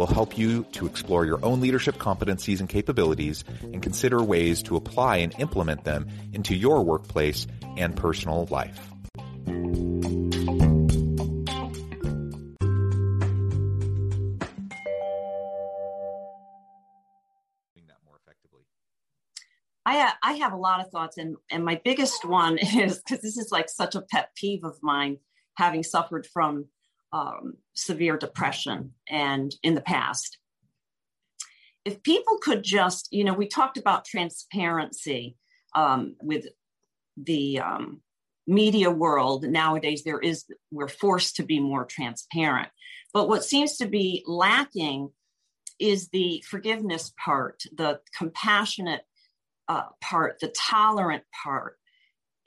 will 0.00 0.06
help 0.06 0.38
you 0.38 0.64
to 0.72 0.86
explore 0.86 1.26
your 1.26 1.44
own 1.44 1.60
leadership 1.60 1.96
competencies 1.96 2.60
and 2.60 2.70
capabilities 2.70 3.44
and 3.60 3.82
consider 3.82 4.22
ways 4.22 4.62
to 4.62 4.74
apply 4.74 5.18
and 5.18 5.38
implement 5.38 5.84
them 5.84 6.08
into 6.32 6.54
your 6.54 6.82
workplace 6.82 7.46
and 7.76 7.94
personal 7.94 8.46
life. 8.46 8.80
I, 19.84 20.00
uh, 20.00 20.10
I 20.22 20.32
have 20.34 20.54
a 20.54 20.56
lot 20.56 20.80
of 20.80 20.90
thoughts, 20.90 21.18
and, 21.18 21.36
and 21.50 21.62
my 21.62 21.78
biggest 21.84 22.24
one 22.24 22.56
is 22.74 23.02
because 23.02 23.20
this 23.20 23.36
is 23.36 23.52
like 23.52 23.68
such 23.68 23.94
a 23.94 24.00
pet 24.00 24.30
peeve 24.34 24.64
of 24.64 24.78
mine, 24.82 25.18
having 25.58 25.82
suffered 25.82 26.26
from 26.26 26.68
um, 27.12 27.54
severe 27.74 28.16
depression 28.16 28.92
and 29.08 29.54
in 29.62 29.74
the 29.74 29.80
past. 29.80 30.38
If 31.84 32.02
people 32.02 32.38
could 32.42 32.62
just, 32.62 33.08
you 33.10 33.24
know, 33.24 33.32
we 33.32 33.46
talked 33.46 33.78
about 33.78 34.04
transparency 34.04 35.36
um, 35.74 36.16
with 36.22 36.46
the 37.16 37.60
um, 37.60 38.02
media 38.46 38.90
world 38.90 39.44
nowadays. 39.44 40.02
There 40.02 40.18
is 40.18 40.44
we're 40.70 40.88
forced 40.88 41.36
to 41.36 41.42
be 41.42 41.60
more 41.60 41.84
transparent, 41.84 42.68
but 43.12 43.28
what 43.28 43.44
seems 43.44 43.76
to 43.78 43.86
be 43.86 44.24
lacking 44.26 45.10
is 45.78 46.08
the 46.08 46.44
forgiveness 46.46 47.12
part, 47.22 47.62
the 47.72 48.00
compassionate 48.16 49.02
uh, 49.68 49.84
part, 50.00 50.40
the 50.40 50.48
tolerant 50.48 51.22
part, 51.42 51.78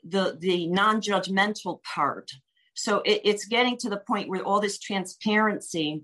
the 0.04 0.38
the 0.40 0.68
non-judgmental 0.68 1.82
part, 1.84 2.32
so 2.74 3.02
it, 3.06 3.22
it's 3.24 3.46
getting 3.46 3.78
to 3.78 3.90
the 3.90 3.98
point 3.98 4.30
where 4.30 4.42
all 4.42 4.60
this 4.60 4.80
transparency 4.80 6.04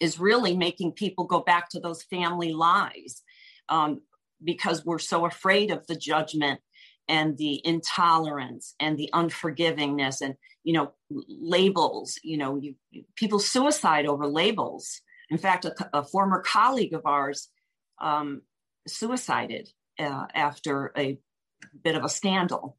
is 0.00 0.18
really 0.18 0.56
making 0.56 0.92
people 0.92 1.24
go 1.24 1.40
back 1.40 1.68
to 1.70 1.80
those 1.80 2.02
family 2.02 2.52
lies 2.52 3.22
um, 3.68 4.00
because 4.42 4.84
we're 4.84 4.98
so 4.98 5.26
afraid 5.26 5.70
of 5.70 5.86
the 5.86 5.96
judgment 5.96 6.60
and 7.08 7.36
the 7.36 7.60
intolerance 7.64 8.74
and 8.80 8.98
the 8.98 9.10
unforgivingness 9.12 10.20
and 10.20 10.34
you 10.62 10.72
know 10.72 10.92
labels 11.10 12.18
you 12.22 12.36
know 12.36 12.56
you, 12.56 12.74
people 13.16 13.38
suicide 13.38 14.06
over 14.06 14.26
labels. 14.26 15.00
In 15.28 15.38
fact 15.38 15.64
a, 15.64 15.74
a 15.92 16.02
former 16.02 16.40
colleague 16.40 16.94
of 16.94 17.02
ours 17.04 17.48
um, 18.00 18.42
suicided 18.86 19.70
uh, 19.98 20.26
after 20.34 20.92
a 20.96 21.18
bit 21.82 21.94
of 21.94 22.04
a 22.04 22.08
scandal. 22.08 22.76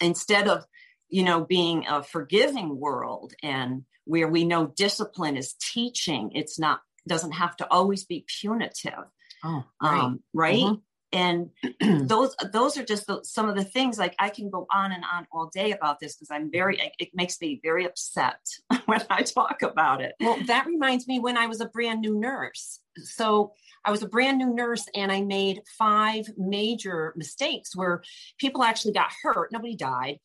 Instead 0.00 0.48
of 0.48 0.64
you 1.08 1.22
know, 1.22 1.44
being 1.44 1.86
a 1.86 2.02
forgiving 2.02 2.78
world 2.78 3.34
and 3.42 3.84
where 4.04 4.28
we 4.28 4.44
know 4.44 4.66
discipline 4.66 5.36
is 5.36 5.54
teaching, 5.54 6.32
it's 6.34 6.58
not, 6.58 6.80
doesn't 7.06 7.32
have 7.32 7.56
to 7.56 7.66
always 7.70 8.04
be 8.04 8.24
punitive. 8.40 9.04
Oh, 9.44 9.64
right. 9.82 10.00
Um, 10.00 10.22
right? 10.32 10.64
Mm-hmm. 10.64 10.74
And 11.10 11.50
those 12.08 12.36
those 12.52 12.76
are 12.76 12.84
just 12.84 13.06
the, 13.06 13.20
some 13.22 13.48
of 13.48 13.56
the 13.56 13.64
things 13.64 13.98
like 13.98 14.14
I 14.18 14.28
can 14.28 14.50
go 14.50 14.66
on 14.70 14.92
and 14.92 15.04
on 15.10 15.26
all 15.32 15.50
day 15.52 15.72
about 15.72 16.00
this 16.00 16.16
because 16.16 16.30
I'm 16.30 16.50
very 16.50 16.78
it 16.98 17.10
makes 17.14 17.40
me 17.40 17.60
very 17.62 17.86
upset 17.86 18.40
when 18.84 19.00
I 19.08 19.22
talk 19.22 19.62
about 19.62 20.02
it. 20.02 20.14
Well, 20.20 20.38
that 20.46 20.66
reminds 20.66 21.08
me 21.08 21.18
when 21.18 21.38
I 21.38 21.46
was 21.46 21.60
a 21.62 21.66
brand 21.66 22.00
new 22.00 22.18
nurse. 22.18 22.80
So 22.98 23.52
I 23.84 23.90
was 23.90 24.02
a 24.02 24.08
brand 24.08 24.38
new 24.38 24.52
nurse 24.52 24.86
and 24.94 25.10
I 25.10 25.22
made 25.22 25.62
five 25.78 26.28
major 26.36 27.14
mistakes 27.16 27.74
where 27.74 28.02
people 28.38 28.62
actually 28.62 28.92
got 28.92 29.10
hurt. 29.22 29.50
Nobody 29.50 29.76
died, 29.76 30.18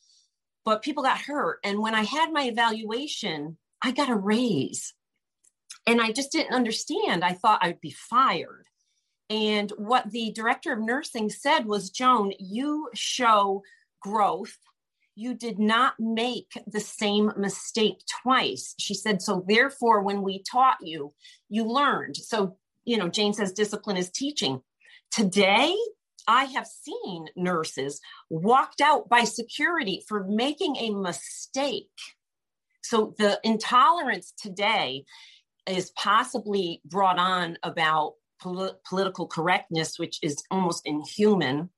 but 0.65 0.81
people 0.81 1.03
got 1.03 1.19
hurt. 1.19 1.59
And 1.63 1.79
when 1.79 1.95
I 1.95 2.03
had 2.03 2.31
my 2.31 2.43
evaluation, 2.43 3.57
I 3.81 3.91
got 3.91 4.09
a 4.09 4.15
raise. 4.15 4.93
And 5.85 6.01
I 6.01 6.11
just 6.11 6.31
didn't 6.31 6.55
understand. 6.55 7.23
I 7.23 7.33
thought 7.33 7.63
I'd 7.63 7.81
be 7.81 7.91
fired. 7.91 8.67
And 9.29 9.71
what 9.77 10.11
the 10.11 10.31
director 10.31 10.73
of 10.73 10.79
nursing 10.79 11.29
said 11.29 11.65
was 11.65 11.89
Joan, 11.89 12.31
you 12.39 12.89
show 12.93 13.63
growth. 14.01 14.57
You 15.15 15.33
did 15.33 15.59
not 15.59 15.93
make 15.99 16.51
the 16.65 16.79
same 16.79 17.31
mistake 17.37 17.99
twice. 18.23 18.73
She 18.79 18.93
said, 18.93 19.21
so 19.21 19.43
therefore, 19.47 20.01
when 20.01 20.21
we 20.21 20.43
taught 20.49 20.77
you, 20.81 21.13
you 21.49 21.65
learned. 21.65 22.17
So, 22.17 22.57
you 22.85 22.97
know, 22.97 23.09
Jane 23.09 23.33
says 23.33 23.53
discipline 23.53 23.97
is 23.97 24.09
teaching. 24.09 24.61
Today, 25.11 25.75
I 26.27 26.45
have 26.45 26.67
seen 26.67 27.27
nurses 27.35 27.99
walked 28.29 28.81
out 28.81 29.09
by 29.09 29.23
security 29.23 30.03
for 30.07 30.23
making 30.23 30.77
a 30.77 30.91
mistake. 30.91 31.89
So 32.83 33.15
the 33.17 33.39
intolerance 33.43 34.33
today 34.37 35.05
is 35.67 35.91
possibly 35.91 36.81
brought 36.85 37.19
on 37.19 37.57
about 37.63 38.13
pol- 38.41 38.79
political 38.87 39.27
correctness, 39.27 39.97
which 39.97 40.19
is 40.21 40.43
almost 40.51 40.85
inhuman, 40.85 41.69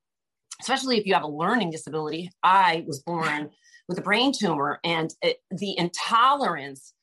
especially 0.62 0.98
if 0.98 1.06
you 1.06 1.14
have 1.14 1.24
a 1.24 1.28
learning 1.28 1.72
disability. 1.72 2.32
I 2.44 2.84
was 2.88 3.00
born 3.00 3.52
with 3.88 4.00
a 4.00 4.02
brain 4.02 4.34
tumor, 4.38 4.80
and 4.84 5.14
it, 5.22 5.38
the 5.52 5.78
intolerance 5.78 6.94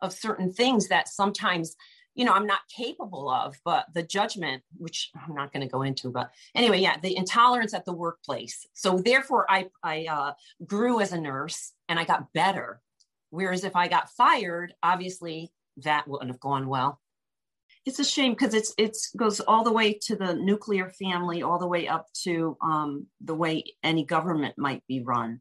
of 0.00 0.14
certain 0.14 0.50
things 0.50 0.88
that 0.88 1.08
sometimes 1.08 1.76
you 2.20 2.26
know 2.26 2.34
i'm 2.34 2.46
not 2.46 2.60
capable 2.68 3.30
of 3.30 3.58
but 3.64 3.86
the 3.94 4.02
judgment 4.02 4.62
which 4.76 5.10
i'm 5.26 5.34
not 5.34 5.54
going 5.54 5.62
to 5.66 5.72
go 5.72 5.80
into 5.80 6.10
but 6.10 6.30
anyway 6.54 6.78
yeah 6.78 6.98
the 7.02 7.16
intolerance 7.16 7.72
at 7.72 7.86
the 7.86 7.94
workplace. 7.94 8.66
So 8.74 8.98
therefore 8.98 9.50
i 9.50 9.68
i 9.82 10.04
uh, 10.04 10.32
grew 10.66 11.00
as 11.00 11.12
a 11.12 11.20
nurse 11.20 11.72
and 11.88 11.98
i 11.98 12.04
got 12.04 12.30
better. 12.34 12.82
Whereas 13.30 13.64
if 13.64 13.74
i 13.74 13.88
got 13.88 14.10
fired 14.10 14.74
obviously 14.82 15.50
that 15.78 16.06
wouldn't 16.06 16.30
have 16.30 16.40
gone 16.40 16.68
well. 16.68 17.00
It's 17.86 17.98
a 17.98 18.04
shame 18.04 18.32
because 18.32 18.52
it's 18.52 18.74
it's 18.76 19.12
goes 19.16 19.40
all 19.40 19.64
the 19.64 19.72
way 19.72 19.94
to 20.02 20.14
the 20.14 20.34
nuclear 20.34 20.90
family 20.90 21.42
all 21.42 21.58
the 21.58 21.66
way 21.74 21.88
up 21.88 22.08
to 22.24 22.58
um, 22.62 23.06
the 23.22 23.34
way 23.34 23.64
any 23.82 24.04
government 24.04 24.58
might 24.58 24.86
be 24.86 25.00
run. 25.00 25.40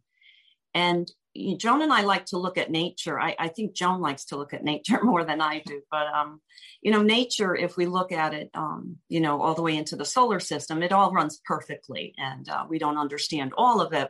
And 0.73 1.11
Joan 1.35 1.81
and 1.81 1.93
I 1.93 2.01
like 2.01 2.25
to 2.27 2.37
look 2.37 2.57
at 2.57 2.71
nature. 2.71 3.19
I, 3.19 3.35
I, 3.37 3.47
think 3.49 3.73
Joan 3.73 4.01
likes 4.01 4.25
to 4.25 4.37
look 4.37 4.53
at 4.53 4.63
nature 4.63 4.99
more 5.03 5.23
than 5.23 5.41
I 5.41 5.61
do. 5.65 5.81
But 5.91 6.07
um, 6.07 6.41
you 6.81 6.91
know, 6.91 7.01
nature, 7.01 7.55
if 7.55 7.77
we 7.77 7.85
look 7.85 8.11
at 8.11 8.33
it, 8.33 8.49
um, 8.53 8.97
you 9.09 9.19
know, 9.19 9.41
all 9.41 9.53
the 9.53 9.61
way 9.61 9.77
into 9.77 9.95
the 9.95 10.05
solar 10.05 10.39
system, 10.39 10.81
it 10.81 10.91
all 10.91 11.11
runs 11.11 11.39
perfectly, 11.45 12.13
and 12.17 12.49
uh, 12.49 12.65
we 12.67 12.79
don't 12.79 12.97
understand 12.97 13.53
all 13.57 13.81
of 13.81 13.93
it, 13.93 14.09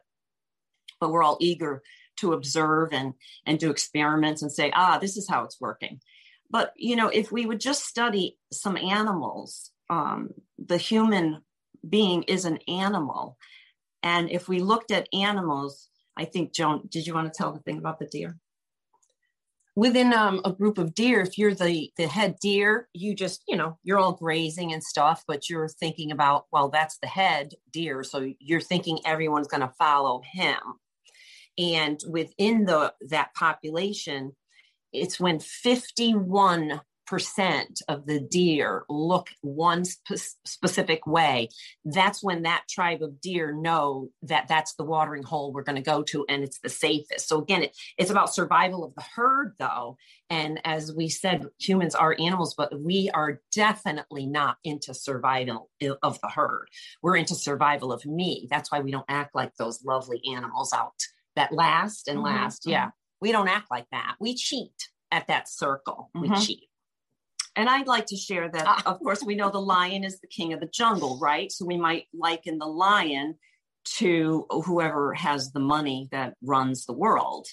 but 0.99 1.12
we're 1.12 1.23
all 1.23 1.38
eager 1.41 1.82
to 2.17 2.34
observe 2.34 2.93
and 2.93 3.13
and 3.45 3.60
do 3.60 3.69
experiments 3.69 4.41
and 4.41 4.51
say, 4.51 4.71
ah, 4.73 4.97
this 4.97 5.17
is 5.17 5.27
how 5.27 5.43
it's 5.43 5.60
working. 5.60 5.99
But 6.49 6.73
you 6.77 6.95
know, 6.95 7.10
if 7.10 7.32
we 7.32 7.45
would 7.45 7.60
just 7.60 7.86
study 7.86 8.38
some 8.51 8.77
animals, 8.77 9.71
um, 9.89 10.29
the 10.58 10.77
human 10.77 11.41
being 11.88 12.23
is 12.23 12.45
an 12.45 12.60
animal, 12.67 13.38
and 14.03 14.29
if 14.29 14.47
we 14.47 14.60
looked 14.60 14.91
at 14.91 15.10
animals 15.13 15.88
I 16.19 16.25
think, 16.25 16.53
Joan, 16.53 16.88
did 16.89 17.08
you 17.08 17.13
want 17.13 17.32
to 17.32 17.38
tell 17.38 17.53
the 17.53 17.62
thing 17.62 17.77
about 17.77 17.97
the 17.97 18.05
deer? 18.05 18.38
Within 19.77 20.12
um, 20.12 20.41
a 20.43 20.51
group 20.51 20.77
of 20.77 20.93
deer, 20.93 21.21
if 21.21 21.38
you're 21.38 21.55
the 21.55 21.89
the 21.95 22.08
head 22.08 22.36
deer, 22.41 22.89
you 22.93 23.15
just 23.15 23.41
you 23.47 23.55
know 23.55 23.77
you're 23.84 23.99
all 23.99 24.12
grazing 24.12 24.73
and 24.73 24.84
stuff, 24.84 25.23
but 25.25 25.49
you're 25.49 25.69
thinking 25.69 26.12
about 26.12 26.47
well, 26.51 26.67
that's 26.67 26.97
the 26.97 27.08
head 27.08 27.53
deer, 27.71 28.03
so 28.03 28.34
you're 28.39 28.60
thinking 28.60 28.99
everyone's 29.05 29.47
going 29.47 29.62
to 29.62 29.73
follow 29.79 30.21
him. 30.29 30.60
And 31.58 32.01
within 32.10 32.65
the 32.65 32.93
that 33.10 33.34
population, 33.34 34.36
it's 34.91 35.21
when 35.21 35.39
51 35.39 36.82
percent 37.10 37.82
of 37.88 38.06
the 38.06 38.19
deer 38.19 38.86
look 38.89 39.30
one 39.41 39.84
sp- 39.84 40.38
specific 40.45 41.06
way 41.08 41.50
that's 41.86 42.24
when 42.24 42.43
that 42.43 42.63
tribe 42.69 43.02
of 43.02 43.19
deer 43.19 43.54
know 43.54 44.10
that 44.22 44.48
that's 44.48 44.76
the 44.76 44.84
watering 44.84 45.24
hole 45.24 45.52
we're 45.52 45.63
going 45.63 45.76
to 45.76 45.82
go 45.82 46.04
to 46.04 46.26
and 46.30 46.43
it's 46.43 46.60
the 46.60 46.69
safest 46.69 47.28
so 47.28 47.39
again 47.39 47.63
it, 47.63 47.78
it's 47.98 48.12
about 48.12 48.34
survival 48.34 48.84
of 48.84 48.93
the 48.95 49.04
herd 49.15 49.54
though 49.60 49.98
and 50.30 50.60
as 50.65 50.93
we 50.93 51.10
said 51.10 51.45
humans 51.60 51.95
are 51.95 52.15
animals 52.19 52.54
but 52.56 52.80
we 52.80 53.10
are 53.13 53.41
definitely 53.52 54.26
not 54.26 54.58
into 54.63 54.93
survival 54.93 55.69
of 56.04 56.19
the 56.22 56.30
herd 56.30 56.67
we're 57.02 57.17
into 57.17 57.36
survival 57.36 57.91
of 57.91 58.06
me 58.06 58.48
that's 58.50 58.72
why 58.72 58.80
we 58.80 58.91
don't 58.91 59.06
act 59.10 59.34
like 59.34 59.56
those 59.56 59.84
lovely 59.84 60.22
animals 60.32 60.72
out 60.74 60.93
that 61.39 61.54
last 61.54 62.08
and 62.08 62.17
mm-hmm. 62.17 62.26
last. 62.26 62.67
Yeah. 62.67 62.82
Mm-hmm. 62.88 62.89
We 63.22 63.32
don't 63.32 63.48
act 63.48 63.72
like 63.72 63.88
that. 63.91 64.15
We 64.19 64.36
cheat 64.36 64.89
at 65.12 65.28
that 65.28 65.50
circle. 65.50 66.12
Mm-hmm. 66.15 66.34
We 66.34 66.39
cheat. 66.39 66.68
And 67.60 67.67
I'd 67.67 67.88
like 67.88 68.06
to 68.06 68.15
share 68.15 68.48
that, 68.48 68.63
ah. 68.65 68.84
of 68.86 69.00
course, 69.00 69.22
we 69.22 69.36
know 69.36 69.50
the 69.50 69.60
lion 69.60 70.06
is 70.06 70.22
the 70.22 70.28
king 70.28 70.54
of 70.54 70.62
the 70.62 70.67
jungle, 70.67 71.19
right? 71.22 71.52
So 71.52 71.65
we 71.65 71.76
might 71.76 72.06
liken 72.13 72.58
the 72.58 72.65
lion 72.65 73.36
to 73.98 74.45
whoever 74.50 75.13
has 75.15 75.52
the 75.52 75.60
money 75.60 76.08
that 76.13 76.36
runs 76.41 76.86
the 76.86 76.93
world. 76.93 77.48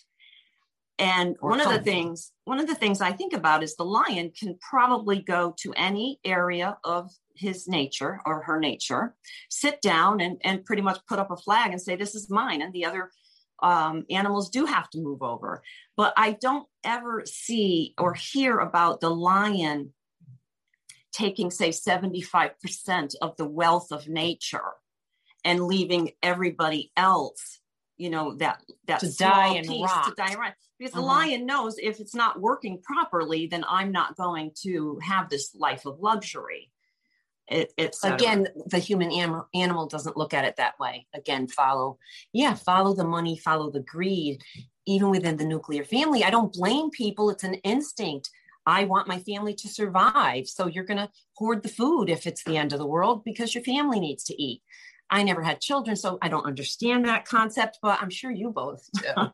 And 1.01 1.35
one 1.40 1.61
of 1.61 1.73
the 1.73 1.81
things, 1.81 2.31
one 2.45 2.61
of 2.61 2.69
the 2.69 2.75
things 2.77 3.01
I 3.01 3.11
think 3.11 3.33
about 3.33 3.64
is 3.64 3.75
the 3.75 3.85
lion 3.85 4.31
can 4.38 4.57
probably 4.61 5.19
go 5.23 5.57
to 5.62 5.75
any 5.75 6.21
area 6.25 6.79
of 6.85 7.11
his 7.35 7.66
nature 7.66 8.21
or 8.25 8.45
her 8.45 8.61
nature, 8.61 9.16
sit 9.51 9.83
down 9.83 10.21
and, 10.21 10.40
and 10.45 10.64
pretty 10.64 10.83
much 10.83 11.01
put 11.09 11.19
up 11.19 11.33
a 11.33 11.37
flag 11.37 11.73
and 11.73 11.83
say, 11.83 11.97
This 11.97 12.14
is 12.14 12.31
mine. 12.31 12.62
And 12.62 12.73
the 12.73 12.85
other 12.85 13.11
um, 13.61 14.05
animals 14.09 14.51
do 14.51 14.66
have 14.66 14.88
to 14.90 15.01
move 15.01 15.23
over. 15.23 15.64
But 15.97 16.14
I 16.16 16.38
don't 16.40 16.69
ever 16.85 17.25
see 17.27 17.95
or 17.99 18.14
hear 18.14 18.59
about 18.59 19.01
the 19.01 19.11
lion 19.11 19.92
taking, 21.16 21.50
say, 21.50 21.70
75% 21.70 23.14
of 23.22 23.37
the 23.37 23.46
wealth 23.46 23.90
of 23.90 24.09
nature 24.09 24.72
and 25.44 25.64
leaving 25.64 26.11
everybody 26.22 26.92
else, 26.96 27.61
you 27.96 28.11
know, 28.11 28.35
that 28.35 28.62
that 28.87 29.00
to 29.00 29.12
die 29.14 29.55
and 29.55 29.68
rot. 29.68 30.05
to 30.05 30.14
die 30.14 30.31
and 30.31 30.38
rot. 30.38 30.55
Because 30.79 30.92
the 30.92 31.00
uh-huh. 31.00 31.07
lion 31.07 31.46
knows 31.46 31.76
if 31.79 32.00
it's 32.00 32.14
not 32.14 32.40
working 32.40 32.83
properly, 32.83 33.46
then 33.46 33.64
I'm 33.66 33.92
not 33.92 34.16
going 34.16 34.50
to 34.62 34.98
have 35.02 35.31
this 35.31 35.55
life 35.55 35.87
of 35.87 36.00
luxury. 36.00 36.70
It, 37.48 37.72
it's 37.79 38.02
again 38.02 38.48
the 38.66 38.81
human 38.81 39.12
animal, 39.12 39.48
animal 39.55 39.87
doesn't 39.87 40.16
look 40.16 40.35
at 40.35 40.44
it 40.44 40.57
that 40.57 40.76
way 40.81 41.07
again 41.14 41.46
follow 41.46 41.96
yeah 42.33 42.55
follow 42.55 42.92
the 42.92 43.05
money 43.05 43.38
follow 43.38 43.70
the 43.70 43.85
greed 43.85 44.42
even 44.85 45.11
within 45.11 45.37
the 45.37 45.44
nuclear 45.44 45.85
family 45.85 46.24
i 46.24 46.31
don't 46.31 46.52
blame 46.52 46.90
people 46.90 47.31
it's 47.31 47.44
an 47.44 47.55
instinct 47.55 48.31
i 48.66 48.85
want 48.85 49.09
my 49.09 49.18
family 49.20 49.55
to 49.55 49.68
survive. 49.68 50.48
So 50.48 50.66
you're 50.66 50.85
going 50.85 50.98
to 50.98 51.11
hoard 51.35 51.62
the 51.62 51.68
food 51.68 52.11
if 52.11 52.26
it's 52.26 52.42
the 52.44 52.57
end 52.57 52.72
of 52.72 52.79
the 52.79 52.87
world 52.87 53.24
because 53.24 53.55
your 53.55 53.64
family 53.64 54.00
needs 54.00 54.24
to 54.24 54.42
eat. 54.42 54.62
I 55.09 55.22
never 55.22 55.42
had 55.42 55.61
children 55.61 55.94
so 55.96 56.18
i 56.20 56.29
don't 56.29 56.46
understand 56.46 57.05
that 57.05 57.24
concept 57.26 57.79
but 57.81 58.02
i'm 58.02 58.11
sure 58.11 58.33
you 58.33 58.50
both 58.50 58.85
do. 58.96 59.31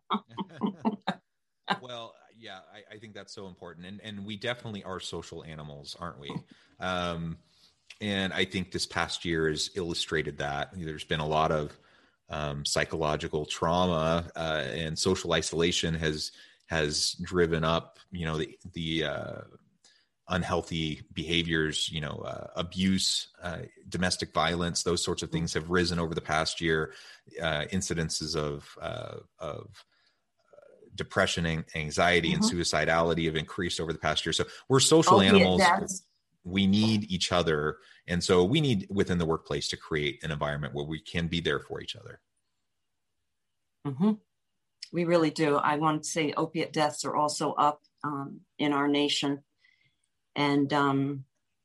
Well 1.80 2.14
yeah 2.38 2.58
I, 2.72 2.94
I, 2.96 2.98
think 2.98 3.14
that's 3.14 3.34
so 3.34 3.46
important. 3.46 3.86
And 3.86 4.00
and 4.02 4.26
we 4.26 4.36
definitely 4.36 4.84
are 4.84 5.00
social 5.00 5.44
animals 5.44 5.96
aren't 5.98 6.18
we? 6.18 6.36
Um 6.78 7.38
and 8.02 8.32
I 8.32 8.44
think 8.44 8.72
this 8.72 8.84
past 8.84 9.24
year 9.24 9.48
has 9.48 9.70
illustrated 9.76 10.36
that. 10.38 10.70
There's 10.74 11.04
been 11.04 11.20
a 11.20 11.26
lot 11.26 11.52
of 11.52 11.78
um, 12.28 12.64
psychological 12.64 13.44
trauma 13.44 14.28
uh, 14.34 14.64
and 14.72 14.98
social 14.98 15.32
isolation 15.32 15.94
has 15.94 16.32
has 16.72 17.12
driven 17.22 17.64
up, 17.64 17.98
you 18.10 18.24
know, 18.24 18.38
the 18.38 18.58
the 18.72 19.04
uh, 19.04 19.40
unhealthy 20.28 21.02
behaviors, 21.12 21.90
you 21.92 22.00
know, 22.00 22.22
uh, 22.24 22.46
abuse, 22.56 23.28
uh, 23.42 23.58
domestic 23.88 24.32
violence, 24.32 24.82
those 24.82 25.04
sorts 25.04 25.22
of 25.22 25.30
things 25.30 25.52
have 25.52 25.68
risen 25.68 25.98
over 25.98 26.14
the 26.14 26.20
past 26.20 26.60
year. 26.60 26.94
Uh, 27.40 27.64
incidences 27.72 28.34
of 28.34 28.76
uh, 28.80 29.16
of 29.38 29.84
depression, 30.94 31.64
anxiety, 31.74 32.32
mm-hmm. 32.32 32.42
and 32.42 32.52
suicidality 32.52 33.26
have 33.26 33.36
increased 33.36 33.78
over 33.78 33.92
the 33.92 33.98
past 33.98 34.24
year. 34.24 34.32
So 34.32 34.44
we're 34.68 34.80
social 34.80 35.18
oh, 35.18 35.20
animals. 35.20 35.60
Yeah, 35.60 35.80
we 36.44 36.66
need 36.66 37.10
each 37.10 37.30
other 37.30 37.76
and 38.08 38.22
so 38.24 38.42
we 38.42 38.60
need 38.60 38.88
within 38.90 39.18
the 39.18 39.24
workplace 39.24 39.68
to 39.68 39.76
create 39.76 40.18
an 40.24 40.32
environment 40.32 40.74
where 40.74 40.84
we 40.84 40.98
can 40.98 41.28
be 41.28 41.40
there 41.40 41.60
for 41.60 41.80
each 41.80 41.94
other 41.94 42.20
mm-hmm. 43.86 44.14
We 44.92 45.04
really 45.04 45.30
do. 45.30 45.56
I 45.56 45.76
want 45.76 46.02
to 46.02 46.08
say 46.08 46.32
opiate 46.36 46.72
deaths 46.72 47.04
are 47.04 47.16
also 47.16 47.52
up 47.52 47.80
um, 48.04 48.40
in 48.58 48.72
our 48.72 48.88
nation. 48.88 49.42
And 50.36 50.72
um, 50.72 51.24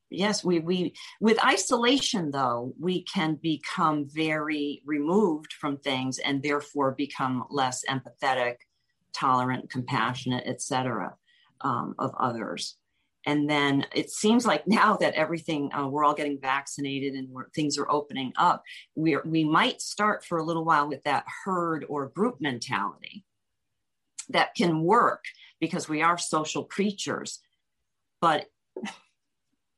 yes 0.10 0.44
we 0.44 0.60
we 0.60 0.94
with 1.20 1.44
isolation 1.44 2.32
though 2.32 2.74
we 2.80 3.04
can 3.04 3.36
become 3.36 4.08
very 4.08 4.82
removed 4.86 5.54
from 5.54 5.78
things 5.78 6.18
and 6.20 6.42
therefore 6.42 6.92
become 6.92 7.44
less 7.50 7.84
empathetic 7.90 8.56
tolerant 9.14 9.70
compassionate 9.70 10.46
etc 10.46 11.14
um, 11.62 11.94
of 12.00 12.14
others 12.20 12.78
and 13.28 13.48
then 13.48 13.86
it 13.94 14.10
seems 14.10 14.48
like 14.48 14.66
now 14.68 14.98
that 14.98 15.14
everything 15.14 15.72
uh, 15.74 15.88
we're 15.88 16.04
all 16.04 16.16
getting 16.16 16.40
vaccinated 16.42 17.14
and 17.14 17.30
things 17.54 17.78
are 17.78 17.92
opening 17.92 18.34
up 18.38 18.64
we 18.96 19.18
we 19.26 19.44
might 19.44 19.82
start 19.82 20.26
for 20.26 20.40
a 20.40 20.44
little 20.44 20.66
while 20.66 20.88
with 20.88 21.04
that 21.04 21.26
herd 21.44 21.86
or 21.88 22.08
group 22.08 22.42
mentality 22.42 23.24
that 24.30 24.56
can 24.56 24.82
work 24.82 25.26
because 25.60 25.90
we 25.90 26.02
are 26.02 26.18
social 26.18 26.64
creatures. 26.64 27.40
But 28.22 28.46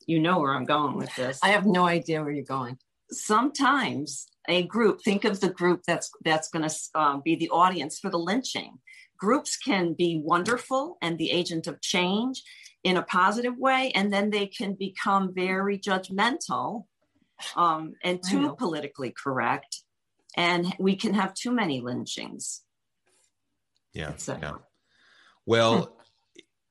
you 0.06 0.20
know 0.20 0.40
where 0.40 0.56
i'm 0.56 0.66
going 0.66 0.96
with 0.96 1.14
this. 1.16 1.40
I 1.44 1.50
have 1.50 1.66
no 1.66 1.86
idea 1.86 2.22
where 2.22 2.32
you're 2.32 2.44
going. 2.44 2.78
Sometimes 3.12 4.28
a 4.48 4.64
group 4.64 5.02
think 5.04 5.24
of 5.24 5.40
the 5.40 5.50
group 5.50 5.82
that's 5.86 6.10
that's 6.24 6.50
going 6.50 6.68
to 6.68 6.76
um, 7.00 7.22
be 7.24 7.36
the 7.36 7.50
audience 7.50 8.00
for 8.00 8.10
the 8.10 8.18
lynching. 8.18 8.80
Groups 9.18 9.58
can 9.58 9.94
be 9.94 10.22
wonderful 10.24 10.98
and 11.02 11.18
the 11.18 11.30
agent 11.30 11.68
of 11.68 11.82
change 11.82 12.44
in 12.84 12.98
a 12.98 13.04
positive 13.04 13.58
way, 13.58 13.92
and 13.94 14.12
then 14.12 14.30
they 14.30 14.48
can 14.48 14.74
become 14.74 15.34
very 15.34 15.78
judgmental 15.78 16.86
um, 17.56 17.94
and 18.04 18.22
too 18.24 18.56
politically 18.56 19.12
correct, 19.12 19.84
and 20.36 20.74
we 20.80 20.96
can 20.96 21.14
have 21.14 21.34
too 21.34 21.52
many 21.52 21.82
lynchings. 21.82 22.62
Yeah, 23.94 24.14
yeah. 24.28 24.54
Well. 25.46 25.78
Hmm. 25.78 25.94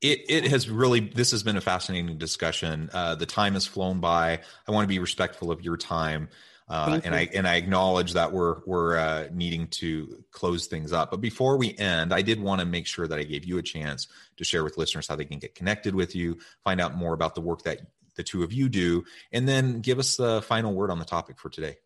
It, 0.00 0.26
it 0.28 0.44
has 0.44 0.70
really 0.70 1.00
this 1.00 1.32
has 1.32 1.42
been 1.42 1.56
a 1.56 1.60
fascinating 1.60 2.18
discussion 2.18 2.88
uh, 2.92 3.16
the 3.16 3.26
time 3.26 3.54
has 3.54 3.66
flown 3.66 3.98
by 3.98 4.38
i 4.68 4.70
want 4.70 4.84
to 4.84 4.88
be 4.88 5.00
respectful 5.00 5.50
of 5.50 5.60
your 5.60 5.76
time 5.76 6.28
uh, 6.68 7.00
and 7.02 7.14
I 7.14 7.28
and 7.34 7.48
I 7.48 7.56
acknowledge 7.56 8.12
that 8.12 8.32
we're 8.32 8.60
we're 8.66 8.98
uh, 8.98 9.28
needing 9.32 9.68
to 9.68 10.22
close 10.30 10.66
things 10.66 10.92
up. 10.92 11.10
But 11.10 11.20
before 11.20 11.56
we 11.56 11.76
end, 11.78 12.12
I 12.12 12.22
did 12.22 12.40
want 12.40 12.60
to 12.60 12.66
make 12.66 12.86
sure 12.86 13.06
that 13.08 13.18
I 13.18 13.24
gave 13.24 13.44
you 13.44 13.58
a 13.58 13.62
chance 13.62 14.06
to 14.36 14.44
share 14.44 14.64
with 14.64 14.76
listeners 14.76 15.08
how 15.08 15.16
they 15.16 15.24
can 15.24 15.38
get 15.38 15.54
connected 15.54 15.94
with 15.94 16.14
you, 16.14 16.38
find 16.64 16.80
out 16.80 16.94
more 16.94 17.14
about 17.14 17.34
the 17.34 17.40
work 17.40 17.62
that 17.62 17.80
the 18.16 18.22
two 18.22 18.42
of 18.42 18.52
you 18.52 18.68
do, 18.68 19.04
and 19.32 19.48
then 19.48 19.80
give 19.80 19.98
us 19.98 20.16
the 20.16 20.42
final 20.42 20.74
word 20.74 20.90
on 20.90 20.98
the 20.98 21.04
topic 21.04 21.38
for 21.38 21.48
today. 21.48 21.76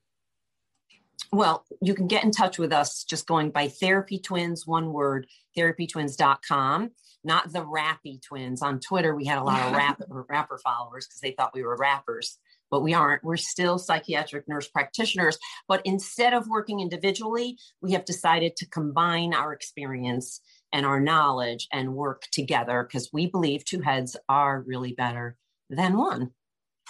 Well, 1.30 1.64
you 1.80 1.94
can 1.94 2.08
get 2.08 2.24
in 2.24 2.32
touch 2.32 2.58
with 2.58 2.72
us 2.72 3.04
just 3.04 3.26
going 3.26 3.50
by 3.50 3.68
Therapy 3.68 4.18
Twins, 4.18 4.66
one 4.66 4.92
word, 4.92 5.28
therapytwins.com, 5.56 6.90
not 7.22 7.52
the 7.52 7.64
Rappy 7.64 8.20
Twins. 8.20 8.62
On 8.62 8.80
Twitter, 8.80 9.14
we 9.14 9.26
had 9.26 9.38
a 9.38 9.44
lot 9.44 9.66
of 9.66 9.72
rap, 9.76 10.02
rapper 10.08 10.58
followers 10.58 11.06
because 11.06 11.20
they 11.20 11.30
thought 11.30 11.54
we 11.54 11.62
were 11.62 11.76
rappers 11.76 12.38
but 12.72 12.82
we 12.82 12.94
aren't. 12.94 13.22
We're 13.22 13.36
still 13.36 13.78
psychiatric 13.78 14.48
nurse 14.48 14.66
practitioners. 14.66 15.38
But 15.68 15.82
instead 15.84 16.32
of 16.32 16.48
working 16.48 16.80
individually, 16.80 17.58
we 17.82 17.92
have 17.92 18.06
decided 18.06 18.56
to 18.56 18.68
combine 18.68 19.34
our 19.34 19.52
experience 19.52 20.40
and 20.72 20.86
our 20.86 20.98
knowledge 20.98 21.68
and 21.70 21.94
work 21.94 22.22
together 22.32 22.82
because 22.82 23.10
we 23.12 23.26
believe 23.26 23.64
two 23.64 23.82
heads 23.82 24.16
are 24.26 24.64
really 24.66 24.92
better 24.92 25.36
than 25.68 25.98
one. 25.98 26.30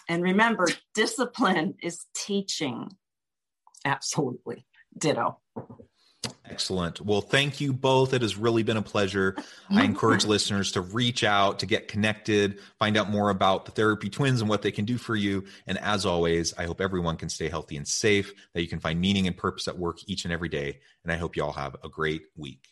And 0.08 0.22
remember, 0.22 0.68
discipline 0.94 1.74
is 1.82 2.06
teaching. 2.14 2.88
Absolutely. 3.84 4.64
Ditto. 4.96 5.40
Excellent. 6.52 7.00
Well, 7.00 7.22
thank 7.22 7.62
you 7.62 7.72
both. 7.72 8.12
It 8.12 8.20
has 8.20 8.36
really 8.36 8.62
been 8.62 8.76
a 8.76 8.82
pleasure. 8.82 9.36
I 9.70 9.84
encourage 9.84 10.26
listeners 10.26 10.72
to 10.72 10.82
reach 10.82 11.24
out, 11.24 11.60
to 11.60 11.66
get 11.66 11.88
connected, 11.88 12.58
find 12.78 12.98
out 12.98 13.08
more 13.08 13.30
about 13.30 13.64
the 13.64 13.70
Therapy 13.70 14.10
Twins 14.10 14.42
and 14.42 14.50
what 14.50 14.60
they 14.60 14.70
can 14.70 14.84
do 14.84 14.98
for 14.98 15.16
you. 15.16 15.44
And 15.66 15.78
as 15.78 16.04
always, 16.04 16.52
I 16.58 16.66
hope 16.66 16.82
everyone 16.82 17.16
can 17.16 17.30
stay 17.30 17.48
healthy 17.48 17.78
and 17.78 17.88
safe, 17.88 18.34
that 18.52 18.60
you 18.60 18.68
can 18.68 18.80
find 18.80 19.00
meaning 19.00 19.26
and 19.26 19.34
purpose 19.34 19.66
at 19.66 19.78
work 19.78 19.98
each 20.06 20.24
and 20.24 20.32
every 20.32 20.50
day. 20.50 20.80
And 21.04 21.10
I 21.10 21.16
hope 21.16 21.36
you 21.36 21.42
all 21.42 21.52
have 21.52 21.74
a 21.82 21.88
great 21.88 22.24
week. 22.36 22.71